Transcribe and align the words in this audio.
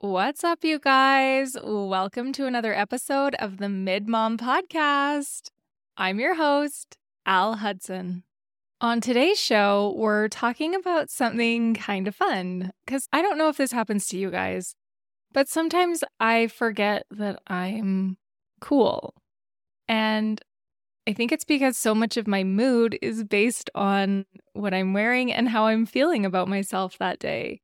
What's 0.00 0.44
up, 0.44 0.62
you 0.62 0.78
guys? 0.78 1.56
Welcome 1.64 2.30
to 2.34 2.44
another 2.44 2.74
episode 2.74 3.34
of 3.36 3.56
the 3.56 3.70
Mid 3.70 4.06
Mom 4.06 4.36
Podcast. 4.36 5.48
I'm 5.96 6.20
your 6.20 6.34
host, 6.34 6.98
Al 7.24 7.54
Hudson. 7.54 8.22
On 8.82 9.00
today's 9.00 9.40
show, 9.40 9.94
we're 9.96 10.28
talking 10.28 10.74
about 10.74 11.08
something 11.08 11.72
kind 11.72 12.06
of 12.06 12.14
fun 12.14 12.72
because 12.84 13.08
I 13.10 13.22
don't 13.22 13.38
know 13.38 13.48
if 13.48 13.56
this 13.56 13.72
happens 13.72 14.06
to 14.08 14.18
you 14.18 14.30
guys, 14.30 14.74
but 15.32 15.48
sometimes 15.48 16.04
I 16.20 16.48
forget 16.48 17.06
that 17.12 17.40
I'm 17.46 18.18
cool. 18.60 19.14
And 19.88 20.42
I 21.08 21.14
think 21.14 21.32
it's 21.32 21.46
because 21.46 21.78
so 21.78 21.94
much 21.94 22.18
of 22.18 22.26
my 22.26 22.44
mood 22.44 22.98
is 23.00 23.24
based 23.24 23.70
on 23.74 24.26
what 24.52 24.74
I'm 24.74 24.92
wearing 24.92 25.32
and 25.32 25.48
how 25.48 25.68
I'm 25.68 25.86
feeling 25.86 26.26
about 26.26 26.48
myself 26.48 26.98
that 26.98 27.18
day. 27.18 27.62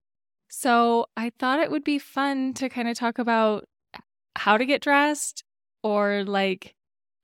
So 0.54 1.06
I 1.16 1.30
thought 1.38 1.60
it 1.60 1.70
would 1.70 1.82
be 1.82 1.98
fun 1.98 2.52
to 2.54 2.68
kind 2.68 2.86
of 2.86 2.94
talk 2.94 3.18
about 3.18 3.64
how 4.36 4.58
to 4.58 4.66
get 4.66 4.82
dressed 4.82 5.44
or 5.82 6.24
like 6.24 6.74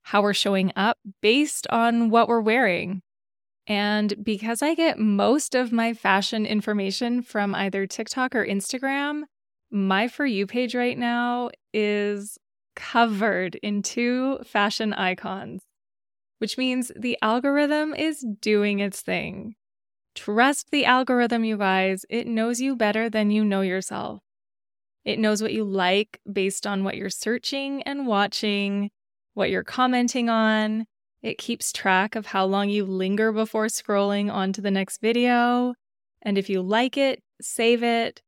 how 0.01 0.23
we're 0.23 0.33
showing 0.33 0.73
up 0.75 0.97
based 1.21 1.67
on 1.69 2.09
what 2.09 2.27
we're 2.27 2.41
wearing. 2.41 3.03
And 3.67 4.15
because 4.23 4.63
I 4.63 4.73
get 4.73 4.97
most 4.97 5.53
of 5.53 5.71
my 5.71 5.93
fashion 5.93 6.47
information 6.47 7.21
from 7.21 7.53
either 7.53 7.85
TikTok 7.85 8.33
or 8.33 8.43
Instagram, 8.43 9.25
my 9.69 10.07
For 10.07 10.25
You 10.25 10.47
page 10.47 10.73
right 10.73 10.97
now 10.97 11.51
is 11.71 12.39
covered 12.75 13.55
in 13.61 13.83
two 13.83 14.39
fashion 14.39 14.91
icons, 14.91 15.61
which 16.39 16.57
means 16.57 16.91
the 16.95 17.15
algorithm 17.21 17.93
is 17.93 18.25
doing 18.41 18.79
its 18.79 19.01
thing. 19.01 19.55
Trust 20.15 20.71
the 20.71 20.85
algorithm, 20.85 21.43
you 21.43 21.57
guys. 21.57 22.05
It 22.09 22.27
knows 22.27 22.59
you 22.59 22.75
better 22.75 23.09
than 23.09 23.31
you 23.31 23.45
know 23.45 23.61
yourself. 23.61 24.21
It 25.05 25.19
knows 25.19 25.41
what 25.41 25.53
you 25.53 25.63
like 25.63 26.19
based 26.31 26.67
on 26.67 26.83
what 26.83 26.97
you're 26.97 27.09
searching 27.09 27.81
and 27.83 28.05
watching, 28.05 28.91
what 29.33 29.49
you're 29.49 29.63
commenting 29.63 30.29
on. 30.29 30.85
It 31.21 31.37
keeps 31.37 31.71
track 31.71 32.15
of 32.15 32.27
how 32.27 32.45
long 32.45 32.69
you 32.69 32.85
linger 32.85 33.31
before 33.31 33.67
scrolling 33.67 34.31
on 34.31 34.53
to 34.53 34.61
the 34.61 34.71
next 34.71 35.01
video. 35.01 35.73
And 36.21 36.37
if 36.37 36.49
you 36.49 36.61
like 36.61 36.97
it, 36.97 37.21
save 37.41 37.83
it, 37.83 38.21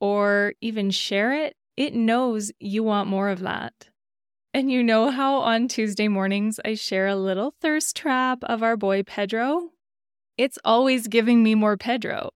or 0.00 0.54
even 0.60 0.90
share 0.90 1.32
it, 1.32 1.56
it 1.76 1.94
knows 1.94 2.52
you 2.58 2.82
want 2.82 3.08
more 3.08 3.28
of 3.28 3.40
that. 3.40 3.88
And 4.52 4.70
you 4.70 4.82
know 4.82 5.10
how 5.10 5.36
on 5.40 5.68
Tuesday 5.68 6.08
mornings 6.08 6.58
I 6.64 6.74
share 6.74 7.06
a 7.06 7.16
little 7.16 7.54
thirst 7.60 7.94
trap 7.96 8.38
of 8.44 8.62
our 8.62 8.76
boy 8.76 9.02
Pedro? 9.02 9.70
It's 10.38 10.58
always 10.64 11.08
giving 11.08 11.42
me 11.42 11.54
more 11.54 11.76
Pedro. 11.76 12.30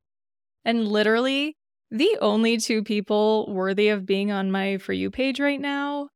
And 0.64 0.88
literally, 0.88 1.56
the 1.90 2.18
only 2.20 2.56
two 2.56 2.82
people 2.84 3.52
worthy 3.52 3.88
of 3.88 4.06
being 4.06 4.30
on 4.30 4.50
my 4.50 4.78
For 4.78 4.92
You 4.92 5.10
page 5.10 5.40
right 5.40 5.60
now 5.60 6.08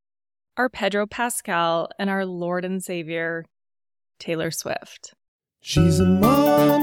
are 0.57 0.69
Pedro 0.69 1.07
Pascal 1.07 1.89
and 1.99 2.09
our 2.09 2.25
Lord 2.25 2.65
and 2.65 2.83
Savior, 2.83 3.45
Taylor 4.19 4.51
Swift. 4.51 5.15
She's 5.61 5.99
a 5.99 6.05
mom 6.05 6.74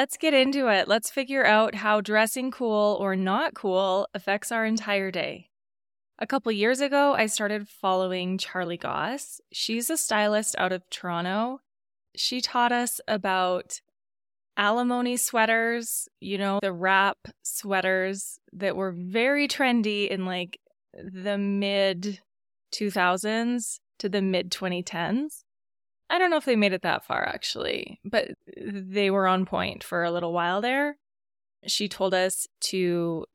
Let's 0.00 0.16
get 0.16 0.32
into 0.32 0.68
it. 0.68 0.88
Let's 0.88 1.10
figure 1.10 1.44
out 1.44 1.74
how 1.74 2.00
dressing 2.00 2.50
cool 2.50 2.96
or 2.98 3.14
not 3.14 3.52
cool 3.52 4.08
affects 4.14 4.50
our 4.50 4.64
entire 4.64 5.10
day. 5.10 5.50
A 6.18 6.26
couple 6.26 6.50
years 6.52 6.80
ago, 6.80 7.12
I 7.12 7.26
started 7.26 7.68
following 7.68 8.38
Charlie 8.38 8.78
Goss. 8.78 9.42
She's 9.52 9.90
a 9.90 9.98
stylist 9.98 10.54
out 10.56 10.72
of 10.72 10.88
Toronto. 10.88 11.60
She 12.16 12.40
taught 12.40 12.72
us 12.72 13.02
about 13.06 13.82
alimony 14.56 15.18
sweaters, 15.18 16.08
you 16.18 16.38
know, 16.38 16.60
the 16.62 16.72
wrap 16.72 17.18
sweaters 17.42 18.38
that 18.54 18.76
were 18.76 18.92
very 18.92 19.48
trendy 19.48 20.08
in 20.08 20.24
like 20.24 20.60
the 20.94 21.36
mid 21.36 22.20
2000s 22.72 23.80
to 23.98 24.08
the 24.08 24.22
mid 24.22 24.50
2010s. 24.50 25.42
I 26.10 26.18
don't 26.18 26.30
know 26.30 26.36
if 26.36 26.44
they 26.44 26.56
made 26.56 26.72
it 26.72 26.82
that 26.82 27.04
far 27.04 27.24
actually, 27.24 28.00
but 28.04 28.32
they 28.56 29.10
were 29.10 29.28
on 29.28 29.46
point 29.46 29.84
for 29.84 30.02
a 30.02 30.10
little 30.10 30.32
while 30.32 30.60
there. 30.60 30.96
She 31.66 31.88
told 31.88 32.14
us 32.14 32.48
to 32.62 33.26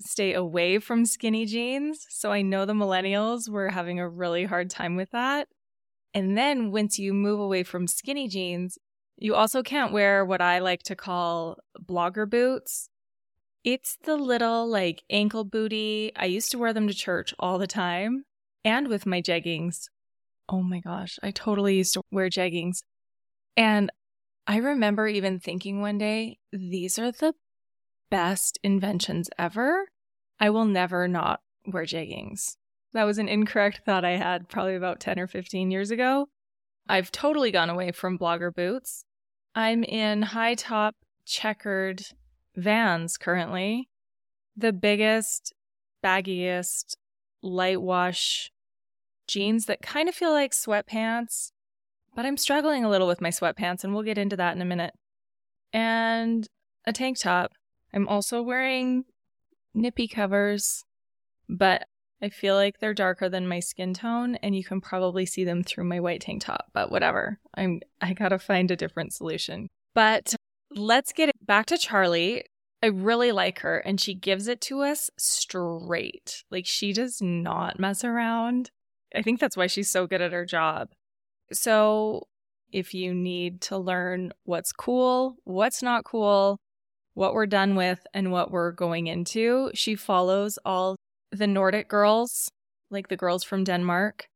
stay 0.00 0.32
away 0.32 0.78
from 0.78 1.04
skinny 1.04 1.44
jeans. 1.44 2.06
So 2.08 2.32
I 2.32 2.42
know 2.42 2.64
the 2.64 2.72
millennials 2.72 3.48
were 3.48 3.68
having 3.68 4.00
a 4.00 4.08
really 4.08 4.44
hard 4.44 4.70
time 4.70 4.96
with 4.96 5.10
that. 5.10 5.48
And 6.14 6.36
then 6.36 6.72
once 6.72 6.98
you 6.98 7.12
move 7.12 7.38
away 7.38 7.62
from 7.62 7.86
skinny 7.86 8.28
jeans, 8.28 8.78
you 9.18 9.34
also 9.34 9.62
can't 9.62 9.92
wear 9.92 10.24
what 10.24 10.40
I 10.40 10.58
like 10.58 10.82
to 10.84 10.96
call 10.96 11.58
blogger 11.78 12.28
boots. 12.28 12.88
It's 13.64 13.98
the 14.04 14.16
little 14.16 14.66
like 14.66 15.02
ankle 15.10 15.44
booty. 15.44 16.12
I 16.16 16.26
used 16.26 16.50
to 16.52 16.58
wear 16.58 16.72
them 16.72 16.88
to 16.88 16.94
church 16.94 17.34
all 17.38 17.58
the 17.58 17.66
time 17.66 18.24
and 18.64 18.88
with 18.88 19.06
my 19.06 19.20
jeggings. 19.20 19.88
Oh 20.48 20.62
my 20.62 20.80
gosh, 20.80 21.18
I 21.22 21.30
totally 21.30 21.76
used 21.76 21.94
to 21.94 22.02
wear 22.10 22.28
jeggings. 22.28 22.78
And 23.56 23.90
I 24.46 24.58
remember 24.58 25.08
even 25.08 25.40
thinking 25.40 25.80
one 25.80 25.98
day, 25.98 26.38
these 26.52 26.98
are 26.98 27.10
the 27.10 27.34
best 28.10 28.58
inventions 28.62 29.28
ever. 29.38 29.88
I 30.38 30.50
will 30.50 30.64
never 30.64 31.08
not 31.08 31.40
wear 31.66 31.84
jeggings. 31.84 32.56
That 32.92 33.04
was 33.04 33.18
an 33.18 33.28
incorrect 33.28 33.82
thought 33.84 34.04
I 34.04 34.16
had 34.16 34.48
probably 34.48 34.76
about 34.76 35.00
10 35.00 35.18
or 35.18 35.26
15 35.26 35.70
years 35.70 35.90
ago. 35.90 36.28
I've 36.88 37.10
totally 37.10 37.50
gone 37.50 37.70
away 37.70 37.90
from 37.90 38.18
blogger 38.18 38.54
boots. 38.54 39.04
I'm 39.54 39.82
in 39.82 40.22
high 40.22 40.54
top 40.54 40.94
checkered 41.24 42.02
vans 42.54 43.16
currently. 43.16 43.88
The 44.56 44.72
biggest, 44.72 45.52
baggiest, 46.04 46.96
light 47.42 47.82
wash 47.82 48.50
jeans 49.26 49.66
that 49.66 49.82
kind 49.82 50.08
of 50.08 50.14
feel 50.14 50.32
like 50.32 50.52
sweatpants, 50.52 51.52
but 52.14 52.24
I'm 52.24 52.36
struggling 52.36 52.84
a 52.84 52.90
little 52.90 53.06
with 53.06 53.20
my 53.20 53.30
sweatpants, 53.30 53.84
and 53.84 53.92
we'll 53.92 54.02
get 54.02 54.18
into 54.18 54.36
that 54.36 54.56
in 54.56 54.62
a 54.62 54.66
minute. 54.66 54.94
And 55.72 56.48
a 56.86 56.92
tank 56.92 57.18
top. 57.18 57.52
I'm 57.92 58.08
also 58.08 58.42
wearing 58.42 59.04
nippy 59.74 60.08
covers, 60.08 60.84
but 61.48 61.86
I 62.22 62.30
feel 62.30 62.54
like 62.54 62.78
they're 62.78 62.94
darker 62.94 63.28
than 63.28 63.46
my 63.46 63.60
skin 63.60 63.92
tone, 63.92 64.36
and 64.36 64.56
you 64.56 64.64
can 64.64 64.80
probably 64.80 65.26
see 65.26 65.44
them 65.44 65.62
through 65.62 65.84
my 65.84 66.00
white 66.00 66.22
tank 66.22 66.42
top. 66.42 66.66
But 66.72 66.90
whatever, 66.90 67.38
I'm 67.54 67.80
I 68.00 68.14
gotta 68.14 68.38
find 68.38 68.70
a 68.70 68.76
different 68.76 69.12
solution. 69.12 69.68
But 69.94 70.34
let's 70.74 71.12
get 71.12 71.30
back 71.44 71.66
to 71.66 71.78
Charlie. 71.78 72.44
I 72.82 72.86
really 72.86 73.32
like 73.32 73.60
her, 73.60 73.78
and 73.78 74.00
she 74.00 74.14
gives 74.14 74.48
it 74.48 74.60
to 74.62 74.80
us 74.80 75.10
straight. 75.18 76.44
Like 76.50 76.66
she 76.66 76.92
does 76.92 77.20
not 77.20 77.78
mess 77.78 78.04
around. 78.04 78.70
I 79.16 79.22
think 79.22 79.40
that's 79.40 79.56
why 79.56 79.66
she's 79.66 79.90
so 79.90 80.06
good 80.06 80.20
at 80.20 80.32
her 80.32 80.44
job. 80.44 80.90
So, 81.52 82.26
if 82.72 82.92
you 82.92 83.14
need 83.14 83.60
to 83.62 83.78
learn 83.78 84.32
what's 84.44 84.72
cool, 84.72 85.36
what's 85.44 85.82
not 85.82 86.04
cool, 86.04 86.58
what 87.14 87.32
we're 87.32 87.46
done 87.46 87.76
with, 87.76 88.06
and 88.12 88.32
what 88.32 88.50
we're 88.50 88.72
going 88.72 89.06
into, 89.06 89.70
she 89.72 89.94
follows 89.94 90.58
all 90.64 90.96
the 91.30 91.46
Nordic 91.46 91.88
girls, 91.88 92.50
like 92.90 93.08
the 93.08 93.16
girls 93.16 93.44
from 93.44 93.64
Denmark. 93.64 94.26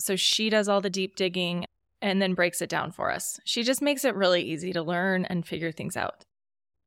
So, 0.00 0.16
she 0.16 0.48
does 0.48 0.68
all 0.68 0.80
the 0.80 0.90
deep 0.90 1.16
digging 1.16 1.66
and 2.00 2.22
then 2.22 2.34
breaks 2.34 2.62
it 2.62 2.70
down 2.70 2.92
for 2.92 3.10
us. 3.10 3.38
She 3.44 3.62
just 3.62 3.82
makes 3.82 4.04
it 4.04 4.14
really 4.14 4.42
easy 4.42 4.72
to 4.72 4.82
learn 4.82 5.24
and 5.24 5.46
figure 5.46 5.72
things 5.72 5.96
out. 5.96 6.24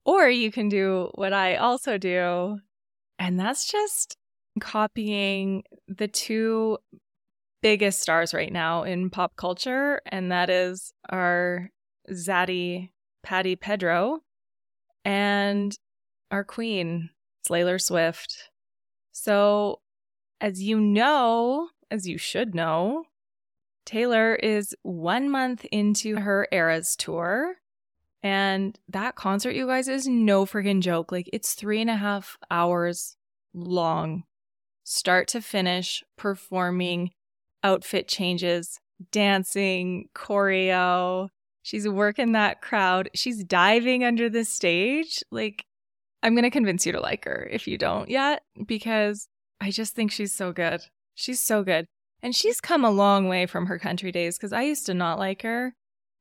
Or 0.05 0.29
you 0.29 0.51
can 0.51 0.69
do 0.69 1.11
what 1.15 1.33
I 1.33 1.57
also 1.57 1.97
do, 1.97 2.59
and 3.19 3.39
that's 3.39 3.69
just 3.69 4.15
copying 4.59 5.63
the 5.87 6.07
two 6.07 6.77
biggest 7.61 8.01
stars 8.01 8.33
right 8.33 8.51
now 8.51 8.83
in 8.83 9.09
pop 9.09 9.35
culture, 9.35 10.01
and 10.05 10.31
that 10.31 10.49
is 10.49 10.93
our 11.09 11.69
Zaddy 12.11 12.89
Patty 13.23 13.55
Pedro 13.55 14.19
and 15.05 15.77
our 16.31 16.43
queen, 16.43 17.09
Taylor 17.45 17.79
Swift. 17.79 18.49
So, 19.11 19.81
as 20.39 20.61
you 20.61 20.79
know, 20.79 21.69
as 21.91 22.07
you 22.07 22.17
should 22.17 22.55
know, 22.55 23.05
Taylor 23.85 24.35
is 24.35 24.75
one 24.83 25.29
month 25.29 25.65
into 25.71 26.17
her 26.17 26.47
Eras 26.51 26.95
tour. 26.95 27.55
And 28.21 28.77
that 28.89 29.15
concert, 29.15 29.55
you 29.55 29.65
guys, 29.65 29.87
is 29.87 30.07
no 30.07 30.45
freaking 30.45 30.81
joke. 30.81 31.11
Like, 31.11 31.29
it's 31.31 31.53
three 31.53 31.81
and 31.81 31.89
a 31.89 31.95
half 31.95 32.37
hours 32.51 33.15
long, 33.53 34.23
start 34.83 35.27
to 35.29 35.41
finish, 35.41 36.03
performing 36.17 37.11
outfit 37.63 38.07
changes, 38.07 38.79
dancing, 39.11 40.09
choreo. 40.15 41.29
She's 41.61 41.87
working 41.87 42.31
that 42.31 42.61
crowd. 42.61 43.09
She's 43.13 43.43
diving 43.43 44.03
under 44.03 44.29
the 44.29 44.45
stage. 44.45 45.23
Like, 45.31 45.65
I'm 46.23 46.33
going 46.33 46.43
to 46.43 46.49
convince 46.49 46.85
you 46.85 46.91
to 46.93 46.99
like 46.99 47.25
her 47.25 47.47
if 47.51 47.67
you 47.67 47.77
don't 47.77 48.09
yet, 48.09 48.43
because 48.65 49.27
I 49.61 49.71
just 49.71 49.95
think 49.95 50.11
she's 50.11 50.33
so 50.33 50.51
good. 50.51 50.81
She's 51.15 51.41
so 51.41 51.63
good. 51.63 51.85
And 52.21 52.35
she's 52.35 52.59
come 52.59 52.83
a 52.83 52.91
long 52.91 53.27
way 53.27 53.45
from 53.45 53.67
her 53.67 53.79
country 53.79 54.11
days 54.11 54.37
because 54.37 54.53
I 54.53 54.63
used 54.63 54.85
to 54.87 54.93
not 54.93 55.19
like 55.19 55.41
her. 55.43 55.73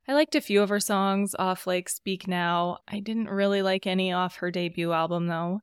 I 0.06 0.14
liked 0.14 0.34
a 0.34 0.40
few 0.40 0.62
of 0.62 0.68
her 0.70 0.80
songs 0.80 1.34
off 1.38 1.66
like 1.66 1.88
Speak 1.88 2.26
Now. 2.26 2.78
I 2.88 3.00
didn't 3.00 3.28
really 3.28 3.62
like 3.62 3.86
any 3.86 4.12
off 4.12 4.36
her 4.36 4.50
debut 4.50 4.92
album 4.92 5.26
though. 5.26 5.60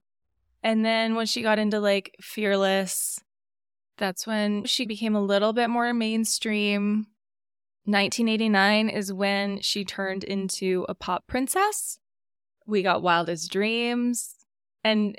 And 0.62 0.86
then 0.86 1.16
when 1.16 1.26
she 1.26 1.42
got 1.42 1.60
into 1.60 1.80
like 1.80 2.16
Fearless, 2.22 3.20
that's 3.98 4.28
when 4.28 4.66
she 4.66 4.86
became 4.86 5.16
a 5.16 5.22
little 5.22 5.54
bit 5.54 5.70
more 5.70 5.94
mainstream. 5.94 7.08
1989 7.86 8.90
is 8.90 9.14
when 9.14 9.62
she 9.62 9.86
turned 9.86 10.24
into 10.24 10.86
a 10.90 10.96
pop 10.96 11.28
princess. 11.28 12.00
We 12.66 12.82
got 12.82 13.04
Wildest 13.04 13.52
Dreams, 13.52 14.36
and 14.84 15.18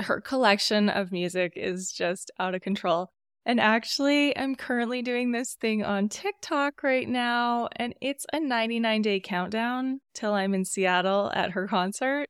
her 0.00 0.20
collection 0.20 0.88
of 0.88 1.12
music 1.12 1.52
is 1.56 1.92
just 1.92 2.30
out 2.38 2.54
of 2.54 2.60
control. 2.60 3.10
And 3.46 3.60
actually, 3.60 4.36
I'm 4.36 4.56
currently 4.56 5.00
doing 5.00 5.32
this 5.32 5.54
thing 5.54 5.82
on 5.82 6.08
TikTok 6.08 6.82
right 6.82 7.08
now, 7.08 7.68
and 7.76 7.94
it's 8.00 8.26
a 8.32 8.40
99 8.40 9.00
day 9.00 9.20
countdown 9.20 10.00
till 10.12 10.34
I'm 10.34 10.54
in 10.54 10.64
Seattle 10.64 11.30
at 11.34 11.52
her 11.52 11.66
concert. 11.66 12.28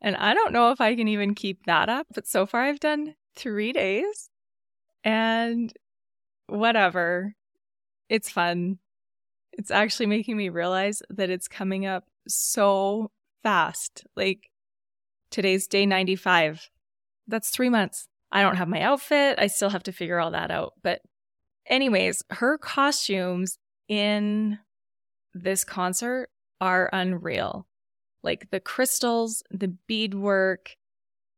And 0.00 0.14
I 0.16 0.34
don't 0.34 0.52
know 0.52 0.70
if 0.70 0.80
I 0.80 0.94
can 0.94 1.08
even 1.08 1.34
keep 1.34 1.64
that 1.66 1.88
up, 1.88 2.06
but 2.14 2.26
so 2.26 2.46
far 2.46 2.62
I've 2.62 2.80
done 2.80 3.14
three 3.34 3.72
days. 3.72 4.28
And 5.06 5.72
whatever, 6.48 7.32
it's 8.08 8.28
fun. 8.28 8.78
It's 9.52 9.70
actually 9.70 10.06
making 10.06 10.36
me 10.36 10.48
realize 10.48 11.00
that 11.10 11.30
it's 11.30 11.46
coming 11.46 11.86
up 11.86 12.04
so 12.26 13.12
fast. 13.44 14.04
Like 14.16 14.50
today's 15.30 15.68
day 15.68 15.86
95. 15.86 16.68
That's 17.28 17.50
three 17.50 17.68
months. 17.68 18.08
I 18.32 18.42
don't 18.42 18.56
have 18.56 18.68
my 18.68 18.80
outfit. 18.80 19.38
I 19.38 19.46
still 19.46 19.70
have 19.70 19.84
to 19.84 19.92
figure 19.92 20.18
all 20.18 20.32
that 20.32 20.50
out. 20.50 20.72
But, 20.82 21.02
anyways, 21.66 22.24
her 22.30 22.58
costumes 22.58 23.58
in 23.88 24.58
this 25.34 25.62
concert 25.62 26.30
are 26.60 26.90
unreal. 26.92 27.68
Like 28.24 28.50
the 28.50 28.58
crystals, 28.58 29.44
the 29.52 29.68
beadwork, 29.68 30.74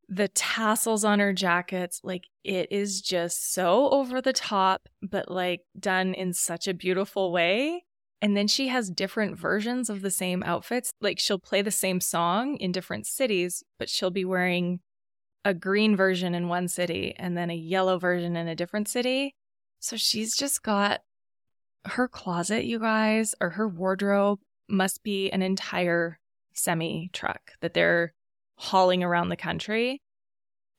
the 0.08 0.28
tassels 0.28 1.05
on 1.05 1.19
her 1.19 1.32
jackets, 1.32 2.00
like 2.02 2.28
it 2.43 2.72
is 2.72 3.02
just 3.02 3.52
so 3.52 3.90
over 3.90 4.22
the 4.22 4.32
top, 4.32 4.88
but 5.02 5.31
like 5.31 5.62
done 5.78 6.14
in 6.14 6.32
such 6.32 6.66
a 6.66 6.75
beautiful 6.75 7.31
way. 7.31 7.84
And 8.20 8.37
then 8.37 8.49
she 8.49 8.69
has 8.69 8.90
different 8.90 9.38
versions 9.38 9.90
of 9.90 10.00
the 10.00 10.10
same 10.10 10.43
outfits. 10.43 10.90
Like 11.00 11.19
she'll 11.19 11.38
play 11.38 11.62
the 11.62 11.70
same 11.70 12.00
song 12.00 12.56
in 12.56 12.72
different 12.72 13.06
cities, 13.06 13.62
but 13.78 13.88
she'll 13.88 14.10
be 14.10 14.25
wearing 14.25 14.81
a 15.44 15.55
green 15.55 15.94
version 15.94 16.34
in 16.34 16.49
one 16.49 16.69
city 16.69 17.14
and 17.16 17.37
then 17.37 17.50
a 17.50 17.55
yellow 17.55 17.99
version 17.99 18.34
in 18.34 18.49
a 18.49 18.56
different 18.56 18.88
city. 18.88 19.34
So 19.78 19.96
she's 19.96 20.37
just 20.37 20.62
got 20.62 21.02
her 21.84 22.08
closet, 22.08 22.64
you 22.64 22.78
guys, 22.81 23.34
or 23.40 23.50
her 23.50 23.69
wardrobe 23.69 24.40
must 24.69 25.02
be 25.02 25.31
an 25.31 25.43
entire 25.43 26.19
semi 26.55 27.10
truck 27.12 27.52
that 27.60 27.75
they're 27.75 28.14
hauling 28.58 29.02
around 29.02 29.28
the 29.28 29.37
country. 29.37 30.02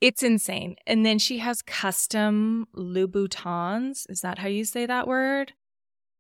It's 0.02 0.24
insane. 0.24 0.76
And 0.86 1.06
then 1.06 1.20
she 1.20 1.40
has 1.40 1.62
custom 1.62 2.68
Louboutins. 2.76 4.06
Is 4.10 4.22
that 4.22 4.40
how 4.40 4.48
you 4.48 4.64
say 4.64 4.86
that 4.86 5.08
word? 5.08 5.54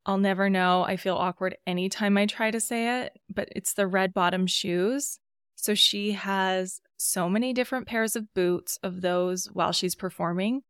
I'll 0.06 0.17
never 0.17 0.50
know. 0.50 0.83
I 0.83 0.97
feel 0.97 1.15
awkward 1.15 1.56
anytime 1.67 2.17
I 2.17 2.25
try 2.25 2.51
to 2.51 2.59
say 2.59 3.01
it, 3.03 3.13
but 3.33 3.50
it's 3.56 3.73
the 3.73 3.88
red 3.88 4.13
bottom 4.13 4.47
shoes. 4.47 5.19
So 5.56 5.75
she 5.75 6.13
has 6.13 6.81
so 6.97 7.29
many 7.29 7.53
different 7.53 7.88
pairs 7.88 8.15
of 8.15 8.33
boots 8.33 8.79
of 8.81 9.01
those 9.01 9.45
while 9.47 9.73
she's 9.73 9.95
performing, 9.95 10.61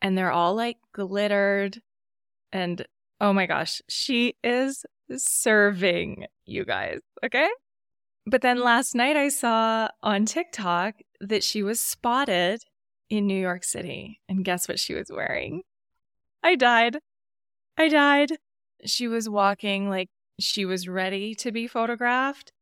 and 0.00 0.16
they're 0.16 0.32
all 0.32 0.54
like 0.54 0.78
glittered. 0.92 1.80
And 2.52 2.86
oh 3.20 3.32
my 3.32 3.46
gosh, 3.46 3.82
she 3.88 4.36
is 4.42 4.84
serving 5.16 6.26
you 6.46 6.64
guys. 6.64 7.00
Okay. 7.24 7.48
But 8.26 8.42
then 8.42 8.60
last 8.60 8.94
night 8.94 9.16
I 9.16 9.28
saw 9.28 9.88
on 10.02 10.24
TikTok 10.24 10.96
that 11.20 11.42
she 11.42 11.62
was 11.62 11.80
spotted 11.80 12.62
in 13.08 13.26
New 13.26 13.40
York 13.40 13.64
City. 13.64 14.20
And 14.28 14.44
guess 14.44 14.68
what 14.68 14.78
she 14.78 14.94
was 14.94 15.10
wearing? 15.10 15.62
I 16.42 16.54
died. 16.54 16.98
I 17.76 17.88
died. 17.88 18.32
She 18.84 19.08
was 19.08 19.28
walking 19.28 19.90
like 19.90 20.08
she 20.38 20.64
was 20.64 20.88
ready 20.88 21.34
to 21.36 21.52
be 21.52 21.66
photographed, 21.66 22.52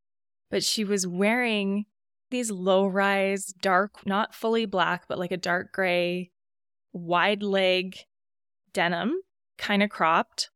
but 0.50 0.64
she 0.64 0.84
was 0.84 1.06
wearing 1.06 1.86
these 2.30 2.50
low 2.50 2.86
rise, 2.86 3.46
dark, 3.46 4.06
not 4.06 4.34
fully 4.34 4.66
black, 4.66 5.04
but 5.08 5.18
like 5.18 5.32
a 5.32 5.36
dark 5.36 5.72
gray, 5.72 6.30
wide 6.92 7.42
leg 7.42 7.96
denim, 8.72 9.20
kind 9.56 9.82
of 9.82 9.90
cropped. 9.90 10.50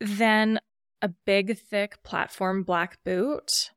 Then 0.00 0.60
a 1.02 1.08
big, 1.08 1.58
thick 1.58 2.02
platform 2.02 2.62
black 2.62 2.98
boot 3.04 3.70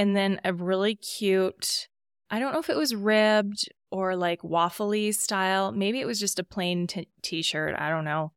and 0.00 0.16
then 0.16 0.40
a 0.46 0.54
really 0.54 0.94
cute, 0.94 1.86
I 2.30 2.38
don't 2.38 2.54
know 2.54 2.58
if 2.58 2.70
it 2.70 2.76
was 2.78 2.94
ribbed 2.94 3.68
or 3.90 4.16
like 4.16 4.40
waffly 4.40 5.14
style. 5.14 5.72
Maybe 5.72 6.00
it 6.00 6.06
was 6.06 6.18
just 6.18 6.38
a 6.38 6.42
plain 6.42 6.86
t 6.86 7.42
shirt. 7.42 7.74
I 7.78 7.90
don't 7.90 8.06
know. 8.06 8.32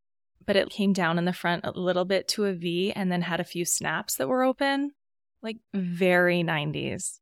But 0.45 0.57
it 0.57 0.69
came 0.69 0.91
down 0.91 1.17
in 1.17 1.23
the 1.23 1.31
front 1.31 1.63
a 1.63 1.71
little 1.71 2.03
bit 2.03 2.27
to 2.29 2.43
a 2.43 2.53
V 2.53 2.91
and 2.91 3.09
then 3.09 3.21
had 3.21 3.39
a 3.39 3.45
few 3.45 3.63
snaps 3.63 4.15
that 4.17 4.27
were 4.27 4.43
open. 4.43 4.91
Like 5.41 5.55
very 5.73 6.43
90s. 6.43 7.19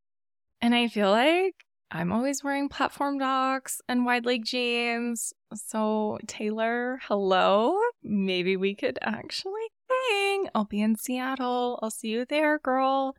And 0.60 0.74
I 0.74 0.88
feel 0.88 1.12
like 1.12 1.54
I'm 1.92 2.12
always 2.12 2.44
wearing 2.44 2.68
platform 2.68 3.20
docs 3.20 3.80
and 3.88 4.06
wide 4.06 4.26
leg 4.26 4.44
jeans. 4.44 5.34
So, 5.54 6.18
Taylor, 6.26 6.98
hello. 7.04 7.78
Maybe 8.02 8.58
we 8.58 8.74
could 8.74 8.98
actually 9.04 9.68
hang. 9.88 10.50
I'll 10.56 10.66
be 10.66 10.82
in 10.82 10.96
Seattle. 10.96 11.80
I'll 11.84 11.92
see 11.92 12.08
you 12.08 12.26
there, 12.26 12.58
girl. 12.58 13.14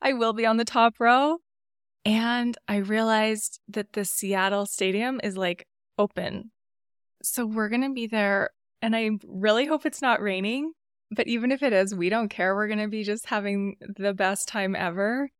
I 0.00 0.12
will 0.12 0.32
be 0.32 0.46
on 0.46 0.56
the 0.56 0.64
top 0.64 1.00
row. 1.00 1.38
And 2.04 2.56
I 2.68 2.76
realized 2.76 3.60
that 3.68 3.92
the 3.92 4.04
Seattle 4.04 4.66
Stadium 4.66 5.20
is 5.24 5.36
like 5.36 5.66
open. 5.98 6.52
So 7.22 7.44
we're 7.44 7.68
going 7.68 7.82
to 7.82 7.92
be 7.92 8.06
there. 8.06 8.50
And 8.80 8.94
I 8.94 9.10
really 9.26 9.66
hope 9.66 9.84
it's 9.84 10.02
not 10.02 10.22
raining. 10.22 10.72
But 11.10 11.26
even 11.26 11.50
if 11.50 11.62
it 11.62 11.72
is, 11.72 11.94
we 11.94 12.08
don't 12.08 12.28
care. 12.28 12.54
We're 12.54 12.68
going 12.68 12.78
to 12.78 12.88
be 12.88 13.02
just 13.02 13.26
having 13.26 13.76
the 13.80 14.14
best 14.14 14.46
time 14.46 14.76
ever. 14.76 15.30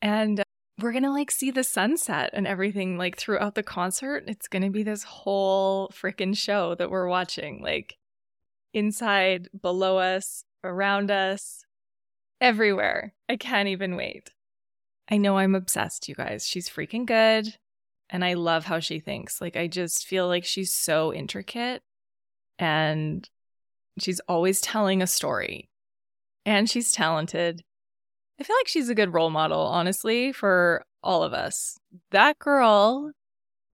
And 0.00 0.40
uh, 0.40 0.44
we're 0.80 0.92
going 0.92 1.04
to 1.04 1.12
like 1.12 1.30
see 1.30 1.50
the 1.50 1.64
sunset 1.64 2.30
and 2.32 2.46
everything 2.46 2.96
like 2.96 3.18
throughout 3.18 3.54
the 3.54 3.62
concert. 3.62 4.24
It's 4.26 4.48
going 4.48 4.62
to 4.62 4.70
be 4.70 4.82
this 4.82 5.02
whole 5.02 5.88
freaking 5.88 6.36
show 6.36 6.74
that 6.76 6.90
we're 6.90 7.08
watching. 7.08 7.62
Like 7.62 7.96
inside, 8.72 9.48
below 9.60 9.98
us, 9.98 10.44
around 10.64 11.10
us 11.10 11.65
everywhere. 12.40 13.14
I 13.28 13.36
can't 13.36 13.68
even 13.68 13.96
wait. 13.96 14.30
I 15.08 15.16
know 15.18 15.38
I'm 15.38 15.54
obsessed, 15.54 16.08
you 16.08 16.14
guys. 16.14 16.46
She's 16.46 16.68
freaking 16.68 17.06
good. 17.06 17.56
And 18.08 18.24
I 18.24 18.34
love 18.34 18.64
how 18.64 18.80
she 18.80 19.00
thinks. 19.00 19.40
Like, 19.40 19.56
I 19.56 19.66
just 19.66 20.06
feel 20.06 20.28
like 20.28 20.44
she's 20.44 20.72
so 20.72 21.12
intricate 21.12 21.82
and 22.58 23.28
she's 23.98 24.20
always 24.28 24.60
telling 24.60 25.02
a 25.02 25.06
story. 25.06 25.68
And 26.44 26.70
she's 26.70 26.92
talented. 26.92 27.62
I 28.38 28.44
feel 28.44 28.56
like 28.56 28.68
she's 28.68 28.88
a 28.88 28.94
good 28.94 29.12
role 29.12 29.30
model, 29.30 29.60
honestly, 29.60 30.32
for 30.32 30.84
all 31.02 31.22
of 31.22 31.32
us. 31.32 31.78
That 32.10 32.38
girl 32.38 33.12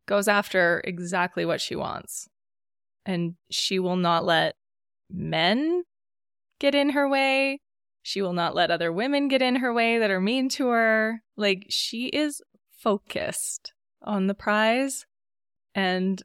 goes 0.06 0.28
after 0.28 0.80
exactly 0.84 1.44
what 1.44 1.60
she 1.60 1.76
wants. 1.76 2.28
And 3.04 3.34
she 3.50 3.78
will 3.78 3.96
not 3.96 4.24
let 4.24 4.54
men 5.10 5.82
get 6.60 6.74
in 6.74 6.90
her 6.90 7.08
way. 7.08 7.60
She 8.02 8.20
will 8.20 8.32
not 8.32 8.54
let 8.54 8.70
other 8.70 8.92
women 8.92 9.28
get 9.28 9.42
in 9.42 9.56
her 9.56 9.72
way 9.72 9.98
that 9.98 10.10
are 10.10 10.20
mean 10.20 10.48
to 10.50 10.68
her. 10.68 11.22
Like, 11.36 11.66
she 11.68 12.06
is 12.06 12.42
focused 12.70 13.72
on 14.02 14.26
the 14.26 14.34
prize. 14.34 15.06
And 15.74 16.22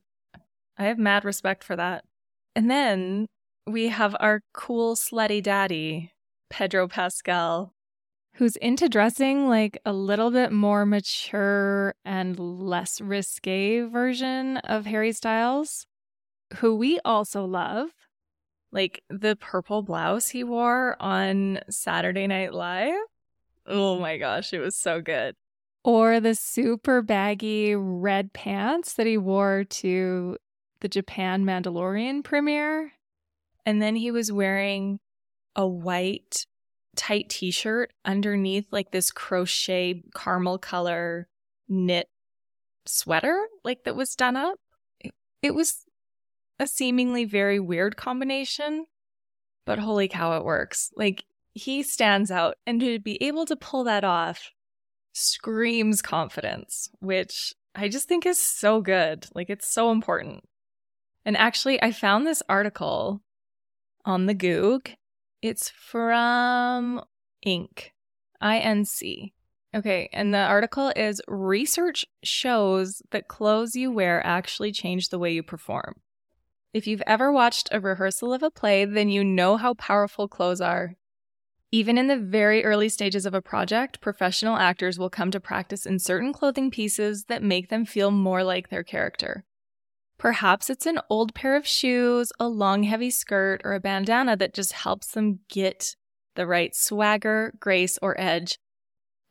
I 0.77 0.85
have 0.85 0.97
mad 0.97 1.23
respect 1.23 1.63
for 1.63 1.75
that. 1.75 2.03
And 2.55 2.69
then 2.69 3.27
we 3.67 3.89
have 3.89 4.15
our 4.19 4.41
cool, 4.53 4.95
slutty 4.95 5.41
daddy, 5.43 6.11
Pedro 6.49 6.87
Pascal, 6.87 7.73
who's 8.35 8.55
into 8.57 8.89
dressing 8.89 9.47
like 9.47 9.79
a 9.85 9.93
little 9.93 10.31
bit 10.31 10.51
more 10.51 10.85
mature 10.85 11.93
and 12.03 12.39
less 12.39 12.99
risque 13.01 13.81
version 13.81 14.57
of 14.57 14.85
Harry 14.85 15.11
Styles, 15.11 15.85
who 16.57 16.75
we 16.75 16.99
also 17.05 17.45
love 17.45 17.89
like 18.71 19.03
the 19.09 19.35
purple 19.35 19.81
blouse 19.81 20.29
he 20.29 20.43
wore 20.43 20.95
on 20.99 21.59
Saturday 21.69 22.27
Night 22.27 22.53
Live. 22.53 22.95
Oh 23.65 23.99
my 23.99 24.17
gosh, 24.17 24.53
it 24.53 24.59
was 24.59 24.75
so 24.75 25.01
good. 25.01 25.35
Or 25.83 26.19
the 26.19 26.35
super 26.35 27.01
baggy 27.01 27.75
red 27.75 28.33
pants 28.33 28.93
that 28.93 29.07
he 29.07 29.17
wore 29.17 29.63
to 29.63 30.37
the 30.81 30.87
Japan 30.87 31.45
Mandalorian 31.45 32.23
premiere. 32.23 32.93
And 33.65 33.81
then 33.81 33.95
he 33.95 34.11
was 34.11 34.31
wearing 34.31 34.99
a 35.55 35.67
white 35.67 36.45
tight 36.95 37.29
t 37.29 37.51
shirt 37.51 37.93
underneath 38.05 38.67
like 38.71 38.91
this 38.91 39.11
crochet 39.11 40.03
caramel 40.15 40.57
color 40.57 41.27
knit 41.69 42.09
sweater, 42.85 43.47
like 43.63 43.83
that 43.83 43.95
was 43.95 44.15
done 44.15 44.35
up. 44.35 44.59
It, 44.99 45.13
it 45.41 45.55
was 45.55 45.85
a 46.59 46.67
seemingly 46.67 47.25
very 47.25 47.59
weird 47.59 47.97
combination, 47.97 48.85
but 49.65 49.79
holy 49.79 50.07
cow, 50.07 50.37
it 50.37 50.45
works. 50.45 50.91
Like 50.95 51.25
he 51.53 51.83
stands 51.83 52.31
out, 52.31 52.55
and 52.65 52.79
to 52.81 52.99
be 52.99 53.21
able 53.21 53.45
to 53.45 53.55
pull 53.55 53.83
that 53.85 54.03
off 54.03 54.51
screams 55.13 56.01
confidence, 56.01 56.89
which 56.99 57.53
I 57.75 57.89
just 57.89 58.07
think 58.07 58.25
is 58.25 58.37
so 58.37 58.81
good. 58.81 59.27
Like 59.33 59.49
it's 59.49 59.67
so 59.67 59.91
important. 59.91 60.43
And 61.25 61.35
actually, 61.35 61.81
I 61.81 61.91
found 61.91 62.25
this 62.25 62.43
article 62.47 63.21
on 64.05 64.25
the 64.25 64.35
Goog. 64.35 64.95
It's 65.41 65.69
from 65.69 67.01
Inc. 67.45 67.89
INC. 68.41 69.33
Okay, 69.75 70.09
and 70.13 70.33
the 70.33 70.39
article 70.39 70.91
is 70.95 71.21
research 71.27 72.05
shows 72.23 73.01
that 73.11 73.27
clothes 73.27 73.75
you 73.75 73.91
wear 73.91 74.25
actually 74.25 74.71
change 74.71 75.09
the 75.09 75.19
way 75.19 75.33
you 75.33 75.43
perform. 75.43 75.95
If 76.77 76.85
you've 76.85 77.01
ever 77.07 77.31
watched 77.31 77.69
a 77.71 77.79
rehearsal 77.79 78.31
of 78.35 78.43
a 78.43 78.51
play, 78.51 78.85
then 78.85 79.09
you 79.09 79.23
know 79.23 79.57
how 79.57 79.73
powerful 79.73 80.27
clothes 80.27 80.61
are. 80.61 80.93
Even 81.71 81.97
in 81.97 82.05
the 82.05 82.19
very 82.19 82.63
early 82.63 82.87
stages 82.87 83.25
of 83.25 83.33
a 83.33 83.41
project, 83.41 83.99
professional 83.99 84.57
actors 84.57 84.99
will 84.99 85.09
come 85.09 85.31
to 85.31 85.39
practice 85.39 85.87
in 85.87 85.97
certain 85.97 86.31
clothing 86.31 86.69
pieces 86.69 87.23
that 87.29 87.41
make 87.41 87.69
them 87.69 87.83
feel 87.83 88.11
more 88.11 88.43
like 88.43 88.69
their 88.69 88.83
character. 88.83 89.43
Perhaps 90.19 90.69
it's 90.69 90.85
an 90.85 90.99
old 91.09 91.33
pair 91.33 91.55
of 91.55 91.65
shoes, 91.65 92.31
a 92.39 92.47
long, 92.47 92.83
heavy 92.83 93.09
skirt, 93.09 93.59
or 93.65 93.73
a 93.73 93.79
bandana 93.79 94.37
that 94.37 94.53
just 94.53 94.73
helps 94.73 95.07
them 95.07 95.39
get 95.49 95.95
the 96.35 96.45
right 96.45 96.75
swagger, 96.75 97.55
grace, 97.59 97.97
or 98.03 98.21
edge. 98.21 98.59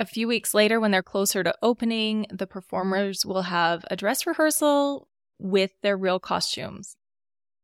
A 0.01 0.05
few 0.05 0.27
weeks 0.27 0.53
later, 0.53 0.81
when 0.81 0.91
they're 0.91 1.01
closer 1.01 1.45
to 1.45 1.55
opening, 1.63 2.27
the 2.29 2.49
performers 2.49 3.25
will 3.25 3.43
have 3.43 3.85
a 3.89 3.95
dress 3.95 4.27
rehearsal 4.27 5.07
with 5.39 5.71
their 5.83 5.97
real 5.97 6.19
costumes. 6.19 6.97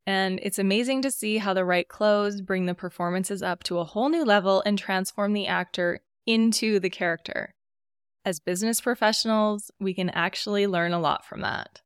And 0.05 0.39
it's 0.43 0.59
amazing 0.59 1.01
to 1.03 1.11
see 1.11 1.37
how 1.37 1.53
the 1.53 1.63
right 1.63 1.87
clothes 1.87 2.41
bring 2.41 2.65
the 2.65 2.73
performances 2.73 3.41
up 3.41 3.63
to 3.63 3.79
a 3.79 3.85
whole 3.85 4.09
new 4.09 4.25
level 4.25 4.61
and 4.65 4.77
transform 4.77 5.33
the 5.33 5.47
actor 5.47 5.99
into 6.25 6.79
the 6.79 6.89
character. 6.89 7.53
As 8.25 8.39
business 8.39 8.81
professionals, 8.81 9.71
we 9.79 9.93
can 9.93 10.09
actually 10.09 10.67
learn 10.67 10.93
a 10.93 10.99
lot 10.99 11.25
from 11.25 11.41
that. 11.41 11.81